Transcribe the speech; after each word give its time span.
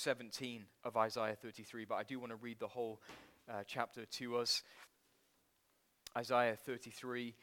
17 0.00 0.64
of 0.82 0.96
Isaiah 0.96 1.36
33, 1.36 1.84
but 1.84 1.96
I 1.96 2.04
do 2.04 2.18
want 2.18 2.30
to 2.30 2.36
read 2.36 2.58
the 2.58 2.68
whole 2.68 3.02
uh, 3.50 3.64
chapter 3.66 4.06
to 4.06 4.36
us. 4.38 4.62
Isaiah 6.16 6.56
33. 6.56 7.34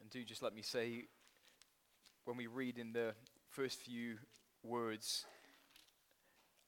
And 0.00 0.08
do 0.08 0.22
just 0.24 0.40
let 0.40 0.54
me 0.54 0.62
say, 0.62 1.06
when 2.24 2.36
we 2.36 2.46
read 2.46 2.78
in 2.78 2.92
the 2.92 3.14
first 3.48 3.80
few 3.80 4.18
words, 4.62 5.26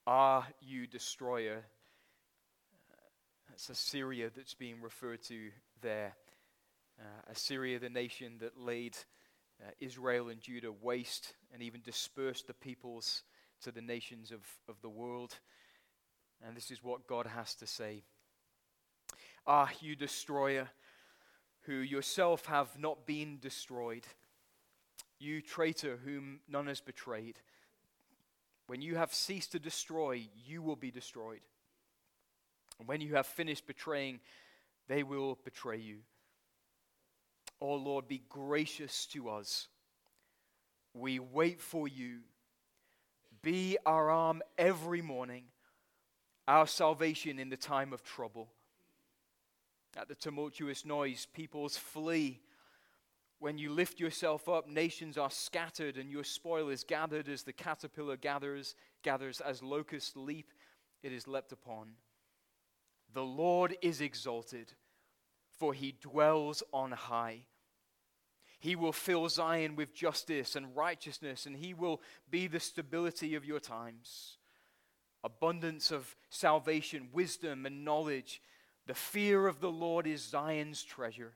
Are 0.05 0.45
you 0.59 0.87
destroyer? 0.87 1.63
That's 3.49 3.69
Assyria 3.69 4.29
that's 4.35 4.55
being 4.55 4.81
referred 4.81 5.23
to 5.23 5.51
there. 5.81 6.15
Uh, 6.99 7.31
Assyria, 7.31 7.79
the 7.79 7.89
nation 7.89 8.33
that 8.41 8.59
laid 8.59 8.97
uh, 9.61 9.71
Israel 9.79 10.29
and 10.29 10.41
Judah 10.41 10.71
waste 10.71 11.33
and 11.53 11.61
even 11.61 11.81
disperse 11.81 12.41
the 12.41 12.53
peoples 12.53 13.23
to 13.61 13.71
the 13.71 13.81
nations 13.81 14.31
of, 14.31 14.41
of 14.67 14.81
the 14.81 14.89
world. 14.89 15.39
And 16.45 16.57
this 16.57 16.71
is 16.71 16.83
what 16.83 17.07
God 17.07 17.27
has 17.27 17.53
to 17.55 17.67
say 17.67 18.03
Ah, 19.47 19.69
you 19.79 19.95
destroyer, 19.95 20.69
who 21.63 21.73
yourself 21.73 22.45
have 22.45 22.77
not 22.77 23.05
been 23.05 23.39
destroyed, 23.39 24.05
you 25.19 25.41
traitor 25.41 25.99
whom 26.03 26.39
none 26.47 26.67
has 26.67 26.81
betrayed. 26.81 27.39
When 28.67 28.81
you 28.81 28.95
have 28.95 29.13
ceased 29.13 29.51
to 29.51 29.59
destroy, 29.59 30.27
you 30.45 30.61
will 30.61 30.75
be 30.75 30.91
destroyed. 30.91 31.41
And 32.79 32.87
when 32.87 33.01
you 33.01 33.15
have 33.15 33.27
finished 33.27 33.67
betraying, 33.67 34.19
they 34.87 35.03
will 35.03 35.37
betray 35.43 35.77
you. 35.77 35.97
Oh 37.61 37.75
Lord, 37.75 38.07
be 38.07 38.23
gracious 38.27 39.05
to 39.07 39.29
us. 39.29 39.67
We 40.93 41.19
wait 41.19 41.61
for 41.61 41.87
you. 41.87 42.21
Be 43.41 43.77
our 43.85 44.09
arm 44.09 44.41
every 44.57 45.01
morning, 45.01 45.45
our 46.47 46.67
salvation 46.67 47.39
in 47.39 47.49
the 47.49 47.57
time 47.57 47.93
of 47.93 48.03
trouble. 48.03 48.49
At 49.95 50.07
the 50.07 50.15
tumultuous 50.15 50.85
noise, 50.85 51.27
peoples 51.33 51.77
flee. 51.77 52.39
When 53.39 53.57
you 53.57 53.71
lift 53.71 53.99
yourself 53.99 54.47
up, 54.47 54.67
nations 54.67 55.17
are 55.17 55.31
scattered, 55.31 55.97
and 55.97 56.11
your 56.11 56.23
spoil 56.23 56.69
is 56.69 56.83
gathered 56.83 57.27
as 57.27 57.43
the 57.43 57.53
caterpillar 57.53 58.17
gathers, 58.17 58.75
gathers 59.01 59.41
as 59.41 59.63
locusts 59.63 60.15
leap, 60.15 60.51
it 61.01 61.11
is 61.11 61.27
leapt 61.27 61.51
upon. 61.51 61.93
The 63.13 63.23
Lord 63.23 63.75
is 63.81 63.99
exalted, 63.99 64.73
for 65.61 65.75
he 65.75 65.93
dwells 66.01 66.63
on 66.73 66.91
high. 66.91 67.43
He 68.59 68.75
will 68.75 68.93
fill 68.93 69.29
Zion 69.29 69.75
with 69.75 69.93
justice 69.93 70.55
and 70.55 70.75
righteousness, 70.75 71.45
and 71.45 71.55
He 71.55 71.75
will 71.75 72.01
be 72.31 72.47
the 72.47 72.59
stability 72.59 73.35
of 73.35 73.45
your 73.45 73.59
times. 73.59 74.37
Abundance 75.23 75.91
of 75.91 76.15
salvation, 76.31 77.09
wisdom, 77.13 77.67
and 77.67 77.85
knowledge. 77.85 78.41
The 78.87 78.95
fear 78.95 79.45
of 79.45 79.59
the 79.59 79.69
Lord 79.69 80.07
is 80.07 80.27
Zion's 80.27 80.81
treasure. 80.81 81.33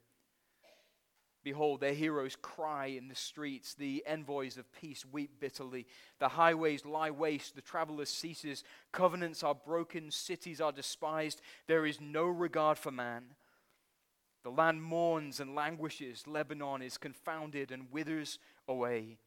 Behold, 1.43 1.81
their 1.81 1.93
heroes 1.93 2.35
cry 2.35 2.87
in 2.87 3.07
the 3.07 3.13
streets. 3.13 3.75
The 3.75 4.03
envoys 4.07 4.57
of 4.57 4.71
peace 4.71 5.05
weep 5.05 5.39
bitterly. 5.39 5.85
The 6.17 6.29
highways 6.29 6.83
lie 6.83 7.11
waste. 7.11 7.53
The 7.53 7.61
traveler 7.61 8.05
ceases. 8.05 8.63
Covenants 8.91 9.43
are 9.43 9.53
broken. 9.53 10.09
Cities 10.09 10.59
are 10.59 10.71
despised. 10.71 11.41
There 11.67 11.85
is 11.85 12.01
no 12.01 12.25
regard 12.25 12.79
for 12.79 12.89
man. 12.89 13.25
The 14.45 14.51
land 14.51 14.83
mourns 14.83 15.39
and 15.39 15.55
languishes. 15.55 16.27
Lebanon 16.27 16.83
is 16.83 16.99
confounded 16.99 17.71
and 17.71 17.91
withers 17.91 18.37
away. 18.67 19.17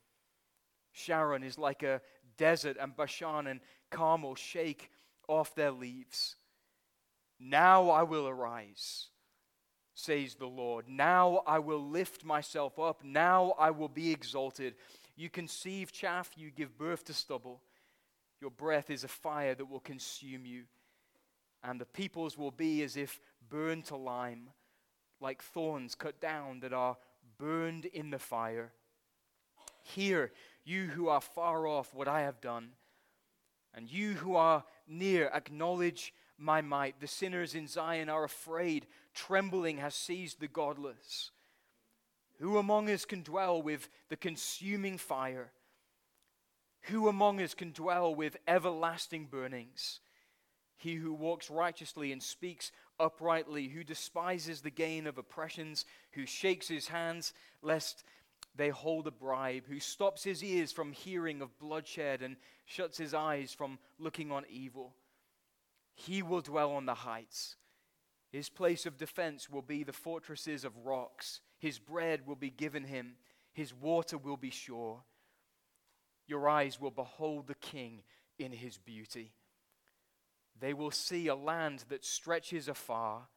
Sharon 0.92 1.42
is 1.42 1.58
like 1.58 1.82
a 1.82 2.00
desert, 2.36 2.76
and 2.80 2.96
Bashan 2.96 3.48
and 3.48 3.58
Carmel 3.90 4.36
shake 4.36 4.92
off 5.26 5.56
their 5.56 5.72
leaves. 5.72 6.36
Now 7.40 7.90
I 7.90 8.04
will 8.04 8.28
arise, 8.28 9.08
says 9.92 10.36
the 10.36 10.46
Lord. 10.46 10.88
Now 10.88 11.42
I 11.48 11.58
will 11.58 11.84
lift 11.84 12.24
myself 12.24 12.78
up. 12.78 13.02
Now 13.02 13.54
I 13.58 13.72
will 13.72 13.88
be 13.88 14.12
exalted. 14.12 14.76
You 15.16 15.28
conceive 15.28 15.90
chaff, 15.90 16.30
you 16.36 16.52
give 16.52 16.78
birth 16.78 17.04
to 17.06 17.12
stubble. 17.12 17.60
Your 18.40 18.52
breath 18.52 18.88
is 18.88 19.02
a 19.02 19.08
fire 19.08 19.56
that 19.56 19.68
will 19.68 19.80
consume 19.80 20.46
you, 20.46 20.62
and 21.64 21.80
the 21.80 21.86
peoples 21.86 22.38
will 22.38 22.52
be 22.52 22.84
as 22.84 22.96
if 22.96 23.20
burned 23.50 23.86
to 23.86 23.96
lime 23.96 24.50
like 25.20 25.42
thorns 25.42 25.94
cut 25.94 26.20
down 26.20 26.60
that 26.60 26.72
are 26.72 26.96
burned 27.38 27.84
in 27.84 28.10
the 28.10 28.18
fire. 28.18 28.72
Hear, 29.82 30.32
you 30.64 30.86
who 30.86 31.08
are 31.08 31.20
far 31.20 31.66
off, 31.66 31.94
what 31.94 32.08
I 32.08 32.22
have 32.22 32.40
done, 32.40 32.70
and 33.74 33.90
you 33.90 34.14
who 34.14 34.36
are 34.36 34.64
near, 34.86 35.30
acknowledge 35.32 36.12
my 36.36 36.60
might. 36.60 37.00
The 37.00 37.06
sinners 37.06 37.54
in 37.54 37.66
Zion 37.66 38.08
are 38.08 38.24
afraid, 38.24 38.86
trembling 39.14 39.78
has 39.78 39.94
seized 39.94 40.40
the 40.40 40.48
godless. 40.48 41.30
Who 42.38 42.58
among 42.58 42.88
us 42.88 43.04
can 43.04 43.22
dwell 43.22 43.60
with 43.60 43.88
the 44.08 44.16
consuming 44.16 44.98
fire? 44.98 45.52
Who 46.82 47.08
among 47.08 47.40
us 47.40 47.54
can 47.54 47.72
dwell 47.72 48.14
with 48.14 48.36
everlasting 48.46 49.26
burnings? 49.26 50.00
He 50.76 50.94
who 50.94 51.12
walks 51.12 51.50
righteously 51.50 52.12
and 52.12 52.22
speaks 52.22 52.70
uprightly, 53.00 53.68
who 53.68 53.84
despises 53.84 54.60
the 54.60 54.70
gain 54.70 55.06
of 55.06 55.18
oppressions, 55.18 55.84
who 56.12 56.26
shakes 56.26 56.68
his 56.68 56.88
hands 56.88 57.32
lest 57.62 58.04
they 58.54 58.70
hold 58.70 59.06
a 59.06 59.10
bribe, 59.10 59.64
who 59.68 59.80
stops 59.80 60.24
his 60.24 60.42
ears 60.42 60.72
from 60.72 60.92
hearing 60.92 61.40
of 61.40 61.58
bloodshed 61.58 62.22
and 62.22 62.36
shuts 62.66 62.98
his 62.98 63.14
eyes 63.14 63.52
from 63.52 63.78
looking 63.98 64.32
on 64.32 64.44
evil. 64.50 64.94
He 65.94 66.22
will 66.22 66.40
dwell 66.40 66.72
on 66.72 66.86
the 66.86 66.94
heights. 66.94 67.56
His 68.30 68.48
place 68.48 68.84
of 68.84 68.98
defense 68.98 69.48
will 69.48 69.62
be 69.62 69.84
the 69.84 69.92
fortresses 69.92 70.64
of 70.64 70.84
rocks. 70.84 71.40
His 71.58 71.78
bread 71.78 72.26
will 72.26 72.36
be 72.36 72.50
given 72.50 72.84
him, 72.84 73.16
his 73.52 73.74
water 73.74 74.18
will 74.18 74.36
be 74.36 74.50
sure. 74.50 75.02
Your 76.26 76.48
eyes 76.48 76.80
will 76.80 76.90
behold 76.90 77.46
the 77.46 77.54
king 77.54 78.02
in 78.38 78.52
his 78.52 78.76
beauty. 78.76 79.32
They 80.60 80.74
will 80.74 80.90
see 80.90 81.28
a 81.28 81.34
land 81.34 81.84
that 81.88 82.04
stretches 82.04 82.68
afar. 82.68 83.28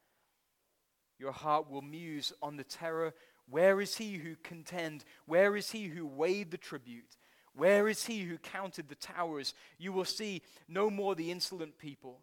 Your 1.18 1.32
heart 1.32 1.70
will 1.70 1.82
muse 1.82 2.32
on 2.42 2.56
the 2.56 2.64
terror. 2.64 3.14
Where 3.48 3.80
is 3.80 3.96
he 3.96 4.14
who 4.14 4.34
contend? 4.42 5.04
Where 5.26 5.56
is 5.56 5.70
he 5.70 5.86
who 5.86 6.06
weighed 6.06 6.50
the 6.50 6.56
tribute? 6.56 7.16
Where 7.54 7.86
is 7.86 8.06
he 8.06 8.22
who 8.22 8.38
counted 8.38 8.88
the 8.88 8.94
towers? 8.94 9.54
You 9.78 9.92
will 9.92 10.04
see 10.04 10.42
no 10.68 10.90
more 10.90 11.14
the 11.14 11.30
insolent 11.30 11.78
people, 11.78 12.20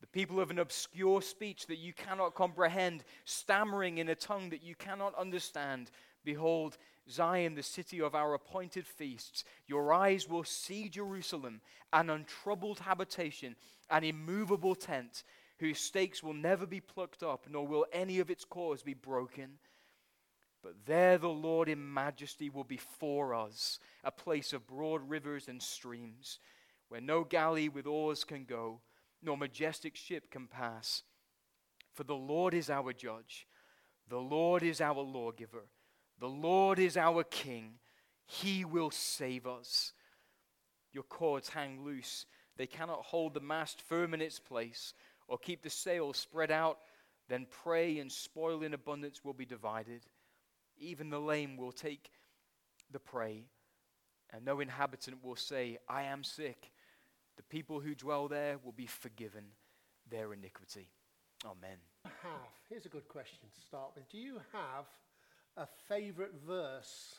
the 0.00 0.06
people 0.06 0.40
of 0.40 0.50
an 0.50 0.58
obscure 0.58 1.20
speech 1.20 1.66
that 1.66 1.78
you 1.78 1.92
cannot 1.92 2.34
comprehend, 2.34 3.02
stammering 3.24 3.98
in 3.98 4.08
a 4.08 4.14
tongue 4.14 4.50
that 4.50 4.62
you 4.62 4.74
cannot 4.76 5.18
understand. 5.18 5.90
Behold, 6.24 6.78
Zion, 7.10 7.54
the 7.54 7.62
city 7.62 8.00
of 8.00 8.14
our 8.14 8.34
appointed 8.34 8.86
feasts. 8.86 9.44
Your 9.66 9.92
eyes 9.92 10.28
will 10.28 10.44
see 10.44 10.88
Jerusalem, 10.88 11.60
an 11.92 12.10
untroubled 12.10 12.80
habitation, 12.80 13.56
an 13.90 14.04
immovable 14.04 14.74
tent, 14.74 15.24
whose 15.58 15.78
stakes 15.78 16.22
will 16.22 16.34
never 16.34 16.66
be 16.66 16.80
plucked 16.80 17.22
up, 17.22 17.46
nor 17.50 17.66
will 17.66 17.86
any 17.92 18.18
of 18.18 18.30
its 18.30 18.44
cores 18.44 18.82
be 18.82 18.94
broken. 18.94 19.58
But 20.62 20.86
there 20.86 21.18
the 21.18 21.28
Lord 21.28 21.68
in 21.68 21.92
majesty 21.92 22.48
will 22.48 22.64
be 22.64 22.76
for 22.76 23.34
us, 23.34 23.80
a 24.04 24.12
place 24.12 24.52
of 24.52 24.66
broad 24.66 25.08
rivers 25.08 25.48
and 25.48 25.60
streams, 25.60 26.38
where 26.88 27.00
no 27.00 27.24
galley 27.24 27.68
with 27.68 27.86
oars 27.86 28.22
can 28.22 28.44
go, 28.44 28.80
nor 29.22 29.36
majestic 29.36 29.96
ship 29.96 30.30
can 30.30 30.46
pass. 30.46 31.02
For 31.94 32.04
the 32.04 32.14
Lord 32.14 32.54
is 32.54 32.70
our 32.70 32.92
judge, 32.92 33.46
the 34.08 34.18
Lord 34.18 34.62
is 34.62 34.80
our 34.80 35.00
lawgiver, 35.00 35.66
the 36.22 36.28
Lord 36.28 36.78
is 36.78 36.96
our 36.96 37.22
king. 37.22 37.74
He 38.24 38.64
will 38.64 38.90
save 38.90 39.46
us. 39.46 39.92
Your 40.92 41.04
cords 41.04 41.50
hang 41.50 41.84
loose 41.84 42.24
they 42.56 42.66
cannot 42.66 43.02
hold 43.02 43.34
the 43.34 43.40
mast 43.40 43.80
firm 43.82 44.14
in 44.14 44.20
its 44.20 44.38
place 44.38 44.94
or 45.28 45.38
keep 45.38 45.62
the 45.62 45.70
sails 45.70 46.16
spread 46.18 46.50
out, 46.50 46.78
then 47.28 47.46
prey 47.64 47.98
and 47.98 48.10
spoil 48.10 48.62
in 48.62 48.74
abundance 48.74 49.24
will 49.24 49.32
be 49.32 49.46
divided. 49.46 50.02
Even 50.76 51.10
the 51.10 51.20
lame 51.20 51.56
will 51.56 51.72
take 51.72 52.10
the 52.90 52.98
prey, 52.98 53.46
and 54.30 54.44
no 54.44 54.60
inhabitant 54.60 55.22
will 55.22 55.36
say, 55.36 55.78
I 55.88 56.02
am 56.02 56.24
sick. 56.24 56.72
The 57.36 57.42
people 57.44 57.80
who 57.80 57.94
dwell 57.94 58.28
there 58.28 58.58
will 58.62 58.72
be 58.72 58.86
forgiven 58.86 59.44
their 60.10 60.34
iniquity. 60.34 60.88
Amen. 61.44 61.78
Have, 62.04 62.32
here's 62.68 62.84
a 62.84 62.90
good 62.90 63.08
question 63.08 63.48
to 63.54 63.60
start 63.66 63.92
with. 63.94 64.08
Do 64.10 64.18
you 64.18 64.40
have 64.52 64.84
a 65.56 65.66
favorite 65.88 66.34
verse 66.46 67.16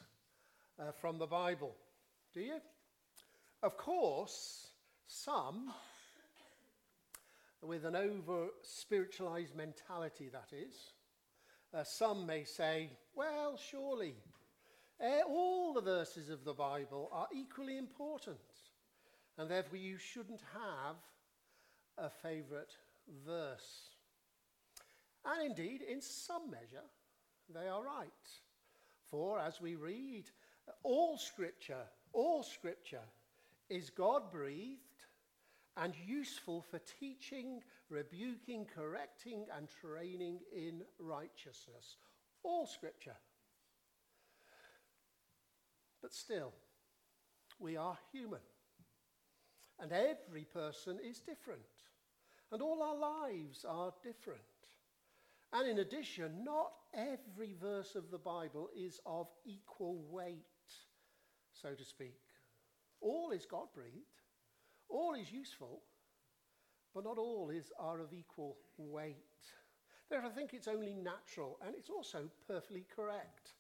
uh, 0.80 0.92
from 0.92 1.18
the 1.18 1.28
Bible? 1.28 1.76
Do 2.34 2.42
you? 2.42 2.60
Of 3.62 3.78
course, 3.78 4.68
some, 5.08 5.72
with 7.62 7.86
an 7.86 7.96
over 7.96 8.48
spiritualized 8.62 9.56
mentality, 9.56 10.30
that 10.30 10.56
is, 10.56 10.76
uh, 11.74 11.84
some 11.84 12.26
may 12.26 12.44
say, 12.44 12.90
well, 13.16 13.58
surely, 13.58 14.16
Eh, 15.00 15.22
All 15.28 15.74
the 15.74 15.82
verses 15.82 16.30
of 16.30 16.44
the 16.44 16.54
Bible 16.54 17.10
are 17.12 17.28
equally 17.34 17.78
important, 17.78 18.38
and 19.38 19.50
therefore 19.50 19.78
you 19.78 19.98
shouldn't 19.98 20.42
have 20.54 20.96
a 21.98 22.10
favourite 22.10 22.78
verse. 23.26 23.90
And 25.26 25.46
indeed, 25.46 25.82
in 25.82 26.02
some 26.02 26.50
measure, 26.50 26.88
they 27.54 27.68
are 27.68 27.84
right. 27.84 28.10
For 29.10 29.40
as 29.40 29.62
we 29.62 29.76
read, 29.76 30.26
all 30.84 31.18
Scripture, 31.18 31.84
all 32.14 32.44
Scripture 32.44 33.06
is 33.70 33.90
God 33.90 34.32
breathed 34.32 34.80
and 35.78 35.94
useful 36.06 36.62
for 36.70 36.80
teaching, 37.00 37.62
rebuking, 37.90 38.66
correcting, 38.76 39.46
and 39.58 39.68
training 39.82 40.40
in 40.56 40.82
righteousness. 41.00 41.98
All 42.44 42.66
Scripture. 42.66 43.16
But 46.02 46.14
still, 46.14 46.52
we 47.60 47.78
are 47.78 47.98
human. 48.12 48.42
And 49.80 49.92
every 49.92 50.46
person 50.46 51.00
is 51.04 51.20
different. 51.20 51.62
And 52.52 52.62
all 52.62 52.84
our 52.84 52.98
lives 52.98 53.66
are 53.68 53.94
different. 54.04 54.40
And 55.52 55.68
in 55.68 55.80
addition, 55.80 56.44
not 56.44 56.72
every 56.94 57.54
verse 57.60 57.95
of 57.95 58.12
the 58.12 58.18
Bible 58.18 58.69
is 58.75 59.00
of 59.06 59.28
equal 59.45 60.04
weight, 60.10 60.45
so 61.51 61.74
to 61.74 61.84
speak. 61.84 62.19
All 63.01 63.31
is 63.31 63.45
God 63.45 63.68
breathed, 63.74 64.22
all 64.90 65.13
is 65.13 65.31
useful, 65.31 65.81
but 66.94 67.04
not 67.04 67.18
all 67.18 67.50
is, 67.50 67.72
are 67.80 68.00
of 68.00 68.13
equal 68.13 68.57
weight. 68.78 69.18
Therefore, 70.10 70.30
I 70.30 70.34
think 70.34 70.54
it's 70.54 70.68
only 70.68 70.94
natural 70.94 71.57
and 71.66 71.75
it's 71.75 71.90
also 71.90 72.30
perfectly 72.48 72.86
correct 72.96 73.54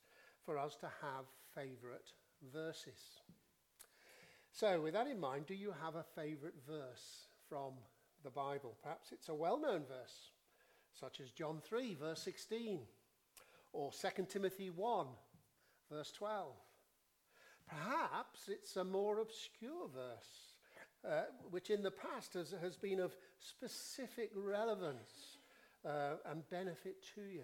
for 0.45 0.57
us 0.57 0.75
to 0.77 0.87
have 1.01 1.25
favourite 1.55 2.11
verses. 2.53 3.21
So, 4.51 4.81
with 4.81 4.93
that 4.93 5.07
in 5.07 5.19
mind, 5.19 5.47
do 5.47 5.55
you 5.55 5.73
have 5.83 5.95
a 5.95 6.05
favourite 6.15 6.53
verse 6.67 7.27
from 7.49 7.73
the 8.23 8.29
Bible? 8.29 8.77
Perhaps 8.83 9.11
it's 9.11 9.29
a 9.29 9.33
well 9.33 9.59
known 9.59 9.81
verse, 9.87 10.31
such 10.93 11.19
as 11.19 11.31
John 11.31 11.59
3, 11.63 11.95
verse 11.95 12.21
16, 12.21 12.81
or 13.73 13.91
2 13.91 14.25
Timothy 14.29 14.69
1, 14.69 15.07
verse 15.91 16.11
12. 16.11 16.53
Perhaps 17.67 18.47
it's 18.47 18.77
a 18.77 18.83
more 18.83 19.19
obscure 19.19 19.87
verse, 19.93 20.53
uh, 21.07 21.23
which 21.49 21.69
in 21.69 21.81
the 21.81 21.91
past 21.91 22.33
has, 22.35 22.53
has 22.61 22.77
been 22.77 22.99
of 22.99 23.15
specific 23.39 24.31
relevance 24.35 25.37
uh, 25.85 26.15
and 26.29 26.47
benefit 26.49 26.95
to 27.15 27.21
you. 27.21 27.43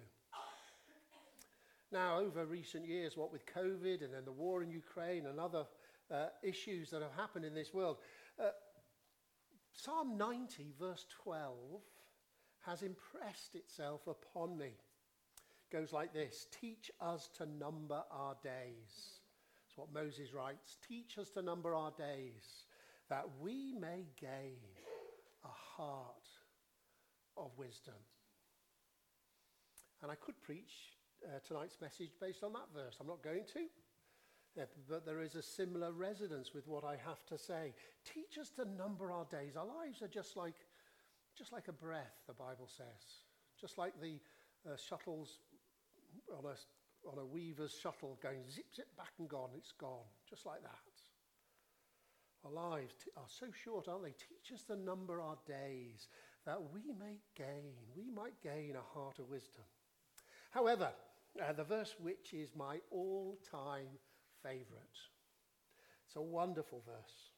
Now, 1.92 2.20
over 2.20 2.46
recent 2.46 2.86
years, 2.86 3.16
what 3.16 3.32
with 3.32 3.44
COVID 3.46 4.04
and 4.04 4.14
then 4.14 4.24
the 4.24 4.32
war 4.32 4.62
in 4.62 4.70
Ukraine 4.70 5.26
and 5.26 5.40
other 5.40 5.66
uh, 6.10 6.26
issues 6.42 6.90
that 6.90 7.02
have 7.02 7.14
happened 7.16 7.44
in 7.44 7.54
this 7.54 7.74
world, 7.74 7.96
uh, 8.38 8.50
Psalm 9.72 10.16
90, 10.16 10.74
verse 10.78 11.06
12, 11.24 11.56
has 12.60 12.82
impressed 12.82 13.54
itself 13.54 14.06
upon 14.06 14.56
me. 14.56 14.74
Goes 15.70 15.92
like 15.92 16.12
this 16.12 16.46
Teach 16.60 16.90
us 17.00 17.28
to 17.38 17.46
number 17.46 18.02
our 18.10 18.36
days. 18.42 19.20
That's 19.64 19.76
what 19.76 19.92
Moses 19.92 20.32
writes. 20.32 20.76
Teach 20.86 21.18
us 21.18 21.30
to 21.30 21.42
number 21.42 21.74
our 21.74 21.92
days, 21.92 22.66
that 23.08 23.24
we 23.40 23.72
may 23.72 24.06
gain 24.20 24.58
a 25.44 25.48
heart 25.48 26.28
of 27.36 27.50
wisdom. 27.56 27.94
And 30.02 30.10
I 30.10 30.14
could 30.14 30.40
preach 30.42 30.72
uh, 31.24 31.38
tonight's 31.46 31.80
message 31.80 32.10
based 32.20 32.42
on 32.42 32.52
that 32.54 32.72
verse. 32.74 32.96
I'm 33.00 33.06
not 33.06 33.22
going 33.22 33.44
to. 33.54 33.66
Yeah, 34.56 34.64
but 34.88 35.06
there 35.06 35.22
is 35.22 35.36
a 35.36 35.42
similar 35.42 35.92
resonance 35.92 36.52
with 36.52 36.66
what 36.66 36.82
I 36.82 36.96
have 37.06 37.24
to 37.26 37.38
say. 37.38 37.72
Teach 38.04 38.38
us 38.38 38.50
to 38.56 38.64
number 38.64 39.12
our 39.12 39.26
days. 39.26 39.56
Our 39.56 39.66
lives 39.66 40.02
are 40.02 40.08
just 40.08 40.36
like, 40.36 40.56
just 41.38 41.52
like 41.52 41.68
a 41.68 41.72
breath, 41.72 42.16
the 42.26 42.34
Bible 42.34 42.68
says. 42.76 43.04
Just 43.60 43.78
like 43.78 43.92
the 44.00 44.18
uh, 44.66 44.76
shuttles 44.76 45.38
on 46.36 46.44
a, 46.44 47.08
on 47.08 47.18
a 47.18 47.24
weaver's 47.24 47.76
shuttle 47.80 48.18
going 48.22 48.42
zip, 48.50 48.66
zip, 48.74 48.96
back 48.96 49.12
and 49.18 49.28
gone. 49.28 49.50
It's 49.56 49.72
gone. 49.72 50.06
Just 50.28 50.46
like 50.46 50.62
that. 50.62 50.70
Our 52.44 52.52
lives 52.52 52.94
t- 53.04 53.10
are 53.16 53.28
so 53.28 53.46
short, 53.52 53.88
aren't 53.88 54.04
they? 54.04 54.10
Teach 54.10 54.52
us 54.54 54.62
to 54.64 54.76
number 54.76 55.20
our 55.20 55.36
days 55.46 56.08
that 56.46 56.60
we 56.72 56.80
may 56.98 57.18
gain, 57.36 57.74
we 57.94 58.10
might 58.10 58.40
gain 58.42 58.76
a 58.76 58.98
heart 58.98 59.18
of 59.18 59.28
wisdom. 59.28 59.64
However, 60.50 60.90
uh, 61.40 61.52
the 61.52 61.64
verse 61.64 61.94
which 62.00 62.32
is 62.32 62.50
my 62.56 62.78
all 62.90 63.38
time 63.50 63.88
favourite. 64.42 64.98
It's 66.06 66.16
a 66.16 66.22
wonderful 66.22 66.82
verse. 66.86 67.30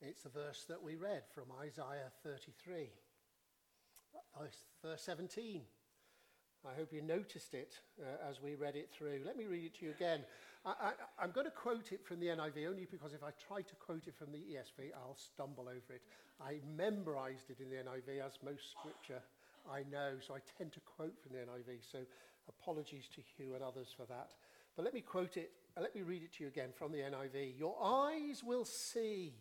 It's 0.00 0.22
the 0.22 0.30
verse 0.30 0.64
that 0.68 0.82
we 0.82 0.96
read 0.96 1.24
from 1.34 1.44
Isaiah 1.62 2.10
33, 2.24 2.88
verse 4.82 5.02
17. 5.02 5.62
I 6.68 6.76
hope 6.76 6.92
you 6.92 7.00
noticed 7.00 7.54
it 7.54 7.78
uh, 8.00 8.28
as 8.28 8.42
we 8.42 8.54
read 8.54 8.76
it 8.76 8.90
through. 8.92 9.20
Let 9.24 9.36
me 9.36 9.46
read 9.46 9.64
it 9.64 9.78
to 9.78 9.86
you 9.86 9.92
again. 9.92 10.20
I, 10.64 10.92
am 11.22 11.30
going 11.30 11.46
to 11.46 11.52
quote 11.52 11.90
it 11.90 12.04
from 12.04 12.20
the 12.20 12.26
NIV 12.26 12.68
only 12.68 12.86
because 12.90 13.14
if 13.14 13.24
I 13.24 13.30
try 13.48 13.62
to 13.62 13.74
quote 13.76 14.06
it 14.06 14.14
from 14.14 14.30
the 14.30 14.38
ESV, 14.38 14.92
I'll 14.94 15.16
stumble 15.16 15.68
over 15.68 15.94
it. 15.94 16.02
I 16.38 16.60
memorized 16.76 17.48
it 17.48 17.60
in 17.60 17.70
the 17.70 17.76
NIV, 17.76 18.20
as 18.24 18.38
most 18.44 18.70
scripture 18.78 19.22
I 19.70 19.84
know, 19.90 20.16
so 20.26 20.34
I 20.34 20.38
tend 20.58 20.72
to 20.72 20.80
quote 20.80 21.18
from 21.22 21.32
the 21.32 21.38
NIV. 21.38 21.80
So 21.90 21.98
apologies 22.48 23.08
to 23.14 23.22
Hugh 23.36 23.54
and 23.54 23.64
others 23.64 23.88
for 23.96 24.04
that. 24.06 24.32
But 24.76 24.84
let 24.84 24.92
me 24.92 25.00
quote 25.00 25.36
it, 25.38 25.52
uh, 25.76 25.80
let 25.80 25.94
me 25.94 26.02
read 26.02 26.22
it 26.22 26.32
to 26.34 26.44
you 26.44 26.48
again 26.48 26.70
from 26.76 26.92
the 26.92 26.98
NIV. 26.98 27.58
Your 27.58 27.76
eyes 27.82 28.42
will 28.44 28.66
see 28.66 29.32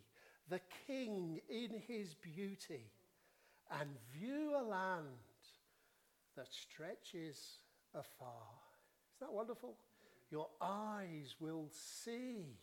the 0.50 0.62
King 0.88 1.42
in 1.50 1.82
his 1.86 2.14
beauty 2.14 2.92
and 3.80 3.90
view 4.18 4.56
a 4.58 4.64
land 4.64 5.06
that 6.40 6.54
stretches 6.54 7.58
afar. 7.94 8.48
Isn't 9.18 9.28
that 9.28 9.34
wonderful? 9.34 9.76
Your 10.32 10.48
eyes 10.62 11.36
will 11.42 11.68
see 11.70 12.56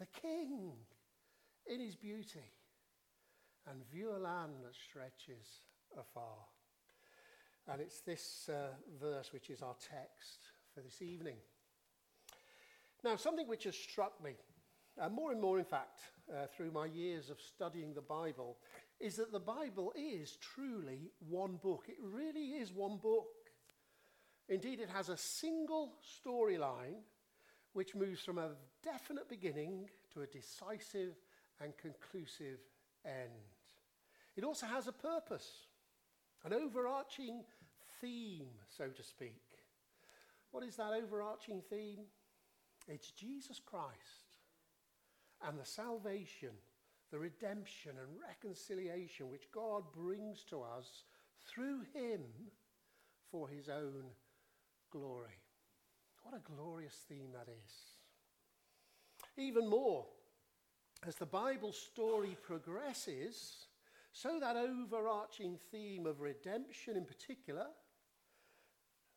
the 0.00 0.06
King 0.06 0.72
in 1.66 1.78
his 1.80 1.94
beauty 1.94 2.50
and 3.70 3.88
view 3.92 4.10
a 4.10 4.18
land 4.18 4.54
that 4.64 4.74
stretches 4.74 5.60
afar. 5.96 6.36
And 7.68 7.80
it's 7.80 8.00
this 8.00 8.48
uh, 8.52 8.74
verse 9.00 9.32
which 9.32 9.50
is 9.50 9.62
our 9.62 9.74
text 9.74 10.48
for 10.74 10.80
this 10.80 11.00
evening. 11.00 11.36
Now, 13.04 13.14
something 13.14 13.46
which 13.46 13.64
has 13.64 13.76
struck 13.76 14.22
me, 14.22 14.32
uh, 15.00 15.08
more 15.08 15.30
and 15.30 15.40
more, 15.40 15.60
in 15.60 15.64
fact, 15.64 16.00
uh, 16.28 16.46
through 16.56 16.72
my 16.72 16.86
years 16.86 17.30
of 17.30 17.40
studying 17.40 17.94
the 17.94 18.00
Bible, 18.00 18.56
is 19.00 19.16
that 19.16 19.32
the 19.32 19.40
Bible 19.40 19.92
is 19.94 20.36
truly 20.36 21.10
one 21.28 21.56
book. 21.56 21.84
It 21.88 21.98
really 22.00 22.52
is 22.52 22.72
one 22.72 22.96
book. 22.96 23.26
Indeed, 24.48 24.80
it 24.80 24.88
has 24.88 25.08
a 25.08 25.16
single 25.16 25.94
storyline 26.24 27.02
which 27.72 27.94
moves 27.94 28.22
from 28.22 28.38
a 28.38 28.52
definite 28.82 29.28
beginning 29.28 29.88
to 30.14 30.22
a 30.22 30.26
decisive 30.26 31.14
and 31.60 31.76
conclusive 31.76 32.58
end. 33.04 33.52
It 34.36 34.44
also 34.44 34.66
has 34.66 34.86
a 34.86 34.92
purpose, 34.92 35.66
an 36.44 36.52
overarching 36.52 37.42
theme, 38.00 38.48
so 38.68 38.88
to 38.88 39.02
speak. 39.02 39.42
What 40.52 40.64
is 40.64 40.76
that 40.76 40.92
overarching 40.92 41.62
theme? 41.68 42.04
It's 42.88 43.10
Jesus 43.10 43.60
Christ 43.64 44.38
and 45.46 45.58
the 45.58 45.64
salvation, 45.64 46.50
the 47.10 47.18
redemption 47.18 47.92
and 47.98 48.20
reconciliation 48.28 49.30
which 49.30 49.50
God 49.52 49.84
brings 49.94 50.42
to 50.50 50.62
us 50.62 51.04
through 51.46 51.80
him 51.94 52.20
for 53.30 53.48
his 53.48 53.68
own 53.68 54.04
glory. 54.90 55.38
What 56.22 56.34
a 56.34 56.52
glorious 56.56 56.96
theme 57.08 57.28
that 57.32 57.48
is. 57.48 57.72
Even 59.38 59.68
more, 59.68 60.06
as 61.06 61.14
the 61.16 61.26
Bible 61.26 61.72
story 61.72 62.36
progresses, 62.42 63.66
so 64.12 64.40
that 64.40 64.56
overarching 64.56 65.58
theme 65.70 66.06
of 66.06 66.20
redemption 66.20 66.96
in 66.96 67.04
particular, 67.04 67.66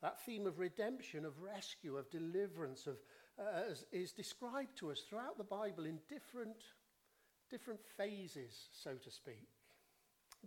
that 0.01 0.21
theme 0.25 0.45
of 0.45 0.59
redemption, 0.59 1.25
of 1.25 1.41
rescue, 1.41 1.97
of 1.97 2.09
deliverance, 2.09 2.85
of, 2.85 2.97
uh, 3.39 3.73
is 3.91 4.11
described 4.11 4.77
to 4.77 4.91
us 4.91 5.01
throughout 5.09 5.37
the 5.37 5.43
Bible 5.43 5.85
in 5.85 5.99
different, 6.07 6.57
different 7.49 7.81
phases, 7.97 8.67
so 8.71 8.91
to 9.03 9.11
speak. 9.11 9.47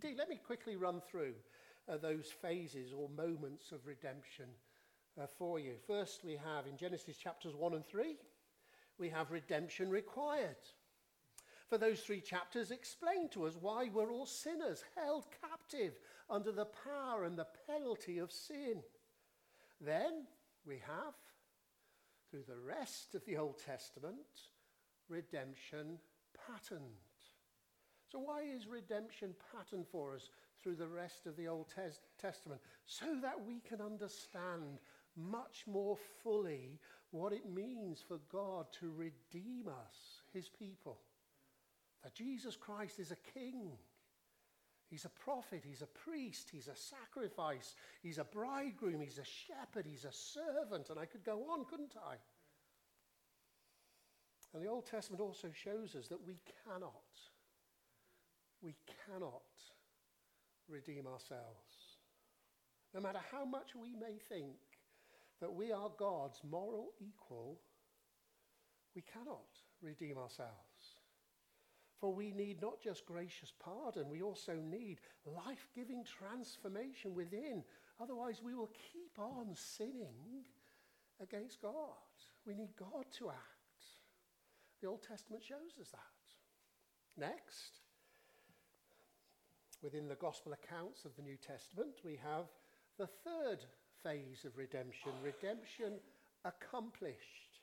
Indeed, 0.01 0.17
let 0.17 0.29
me 0.29 0.39
quickly 0.45 0.75
run 0.75 1.01
through 1.01 1.33
uh, 1.87 1.97
those 1.97 2.27
phases 2.41 2.93
or 2.93 3.09
moments 3.09 3.71
of 3.71 3.85
redemption 3.85 4.45
uh, 5.21 5.27
for 5.37 5.59
you. 5.59 5.73
First, 5.85 6.23
we 6.23 6.33
have 6.33 6.65
in 6.65 6.77
Genesis 6.77 7.17
chapters 7.17 7.55
1 7.55 7.73
and 7.73 7.85
3, 7.85 8.15
we 8.97 9.09
have 9.09 9.31
redemption 9.31 9.89
required. 9.89 10.55
For 11.69 11.77
those 11.77 12.01
three 12.01 12.21
chapters 12.21 12.71
explain 12.71 13.29
to 13.29 13.45
us 13.45 13.57
why 13.59 13.89
we're 13.91 14.11
all 14.11 14.25
sinners, 14.25 14.83
held 14.95 15.25
captive 15.41 15.93
under 16.29 16.51
the 16.51 16.67
power 16.85 17.23
and 17.23 17.37
the 17.37 17.47
penalty 17.67 18.19
of 18.19 18.31
sin. 18.31 18.83
Then 19.81 20.25
we 20.65 20.75
have 20.75 21.13
through 22.29 22.43
the 22.47 22.59
rest 22.59 23.15
of 23.15 23.25
the 23.25 23.37
Old 23.37 23.59
Testament, 23.59 24.15
redemption 25.09 25.99
patterned. 26.47 26.81
So, 28.11 28.19
why 28.19 28.43
is 28.43 28.67
redemption 28.67 29.33
patterned 29.51 29.87
for 29.91 30.15
us 30.15 30.29
through 30.61 30.75
the 30.75 30.87
rest 30.87 31.25
of 31.25 31.35
the 31.35 31.47
Old 31.47 31.67
Tes- 31.75 31.99
Testament? 32.21 32.61
So 32.85 33.05
that 33.21 33.45
we 33.45 33.59
can 33.59 33.81
understand 33.81 34.79
much 35.15 35.63
more 35.67 35.97
fully 36.23 36.79
what 37.11 37.33
it 37.33 37.49
means 37.49 38.03
for 38.07 38.19
God 38.31 38.65
to 38.79 38.91
redeem 38.91 39.67
us, 39.67 40.21
his 40.33 40.49
people. 40.49 40.99
That 42.03 42.13
Jesus 42.13 42.55
Christ 42.55 42.99
is 42.99 43.11
a 43.11 43.39
king. 43.39 43.71
He's 44.89 45.05
a 45.05 45.09
prophet, 45.09 45.63
he's 45.65 45.81
a 45.81 45.87
priest, 45.87 46.49
he's 46.51 46.67
a 46.67 46.75
sacrifice, 46.75 47.75
he's 48.03 48.19
a 48.19 48.23
bridegroom, 48.23 49.01
he's 49.01 49.17
a 49.17 49.23
shepherd, 49.23 49.87
he's 49.87 50.05
a 50.05 50.11
servant, 50.11 50.91
and 50.91 50.99
I 50.99 51.05
could 51.05 51.23
go 51.23 51.45
on, 51.49 51.65
couldn't 51.65 51.95
I? 51.97 52.17
And 54.53 54.63
the 54.63 54.69
Old 54.69 54.85
Testament 54.85 55.21
also 55.21 55.49
shows 55.51 55.95
us 55.95 56.07
that 56.09 56.25
we 56.25 56.39
cannot, 56.65 56.93
we 58.61 58.75
cannot 59.07 59.41
redeem 60.69 61.07
ourselves. 61.07 61.97
No 62.93 63.01
matter 63.01 63.19
how 63.31 63.45
much 63.45 63.75
we 63.75 63.95
may 63.95 64.19
think 64.29 64.55
that 65.41 65.53
we 65.53 65.71
are 65.71 65.89
God's 65.97 66.41
moral 66.49 66.91
equal, 67.01 67.59
we 68.95 69.01
cannot 69.01 69.49
redeem 69.81 70.17
ourselves. 70.17 70.51
For 71.99 72.13
we 72.13 72.31
need 72.31 72.61
not 72.61 72.81
just 72.81 73.05
gracious 73.05 73.53
pardon, 73.59 74.09
we 74.09 74.21
also 74.21 74.55
need 74.55 74.99
life 75.25 75.67
giving 75.73 76.03
transformation 76.03 77.15
within. 77.15 77.63
Otherwise, 77.99 78.41
we 78.43 78.53
will 78.53 78.71
keep 78.91 79.17
on 79.17 79.55
sinning 79.55 80.45
against 81.21 81.61
God. 81.61 81.71
We 82.45 82.53
need 82.53 82.75
God 82.77 83.05
to 83.19 83.29
act. 83.29 83.52
The 84.83 84.89
Old 84.89 85.01
Testament 85.01 85.41
shows 85.41 85.79
us 85.79 85.91
that. 85.91 86.01
Next, 87.15 87.79
within 89.81 90.09
the 90.09 90.15
gospel 90.15 90.51
accounts 90.51 91.05
of 91.05 91.15
the 91.15 91.21
New 91.21 91.37
Testament, 91.37 92.01
we 92.03 92.19
have 92.21 92.47
the 92.97 93.07
third 93.07 93.63
phase 94.03 94.43
of 94.43 94.57
redemption 94.57 95.13
redemption 95.23 95.93
accomplished. 96.43 97.61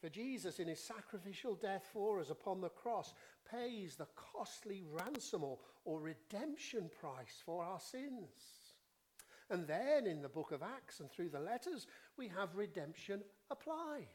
For 0.00 0.08
Jesus, 0.08 0.60
in 0.60 0.68
his 0.68 0.78
sacrificial 0.78 1.56
death 1.56 1.90
for 1.92 2.20
us 2.20 2.30
upon 2.30 2.60
the 2.60 2.68
cross, 2.68 3.14
pays 3.50 3.96
the 3.96 4.06
costly 4.14 4.84
ransom 4.92 5.42
or, 5.42 5.58
or 5.84 5.98
redemption 5.98 6.88
price 7.00 7.42
for 7.44 7.64
our 7.64 7.80
sins. 7.80 8.76
And 9.50 9.66
then 9.66 10.06
in 10.06 10.22
the 10.22 10.28
book 10.28 10.52
of 10.52 10.62
Acts 10.62 11.00
and 11.00 11.10
through 11.10 11.30
the 11.30 11.40
letters, 11.40 11.88
we 12.16 12.28
have 12.28 12.54
redemption 12.54 13.22
applied. 13.50 14.06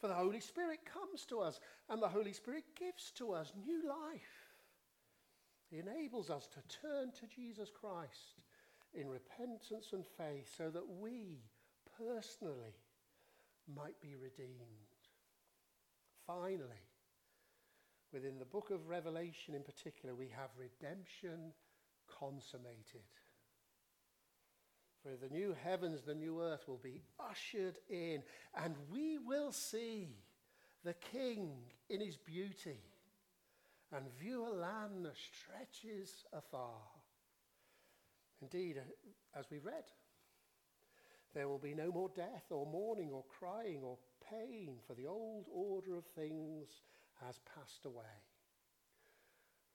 For 0.00 0.06
the 0.06 0.14
Holy 0.14 0.40
Spirit 0.40 0.80
comes 0.84 1.24
to 1.26 1.40
us, 1.40 1.60
and 1.88 2.00
the 2.00 2.08
Holy 2.08 2.32
Spirit 2.32 2.64
gives 2.76 3.10
to 3.12 3.32
us 3.32 3.52
new 3.66 3.88
life. 3.88 4.48
He 5.70 5.78
enables 5.78 6.30
us 6.30 6.48
to 6.48 6.78
turn 6.80 7.10
to 7.12 7.26
Jesus 7.26 7.70
Christ 7.70 8.42
in 8.94 9.08
repentance 9.08 9.92
and 9.92 10.04
faith 10.16 10.48
so 10.56 10.70
that 10.70 10.88
we 11.00 11.40
personally 11.98 12.76
might 13.74 14.00
be 14.00 14.14
redeemed. 14.14 14.58
Finally, 16.26 16.86
within 18.12 18.38
the 18.38 18.44
book 18.44 18.70
of 18.70 18.88
Revelation 18.88 19.54
in 19.54 19.62
particular, 19.62 20.14
we 20.14 20.28
have 20.28 20.50
redemption 20.56 21.52
consummated. 22.08 23.02
For 25.02 25.10
the 25.16 25.32
new 25.32 25.54
heavens, 25.64 26.02
the 26.02 26.14
new 26.14 26.42
earth 26.42 26.66
will 26.66 26.80
be 26.82 27.02
ushered 27.20 27.78
in, 27.88 28.22
and 28.54 28.74
we 28.90 29.18
will 29.18 29.52
see 29.52 30.16
the 30.84 30.94
King 30.94 31.50
in 31.88 32.00
his 32.00 32.16
beauty 32.16 32.80
and 33.92 34.04
view 34.18 34.46
a 34.46 34.50
land 34.50 35.04
that 35.04 35.16
stretches 35.16 36.24
afar. 36.32 36.80
Indeed, 38.42 38.80
as 39.34 39.46
we 39.50 39.58
read, 39.58 39.84
there 41.34 41.48
will 41.48 41.58
be 41.58 41.74
no 41.74 41.90
more 41.90 42.10
death 42.14 42.44
or 42.50 42.66
mourning 42.66 43.10
or 43.12 43.24
crying 43.38 43.82
or 43.82 43.98
pain, 44.30 44.76
for 44.86 44.94
the 44.94 45.06
old 45.06 45.46
order 45.52 45.96
of 45.96 46.04
things 46.06 46.68
has 47.24 47.40
passed 47.54 47.84
away. 47.84 48.04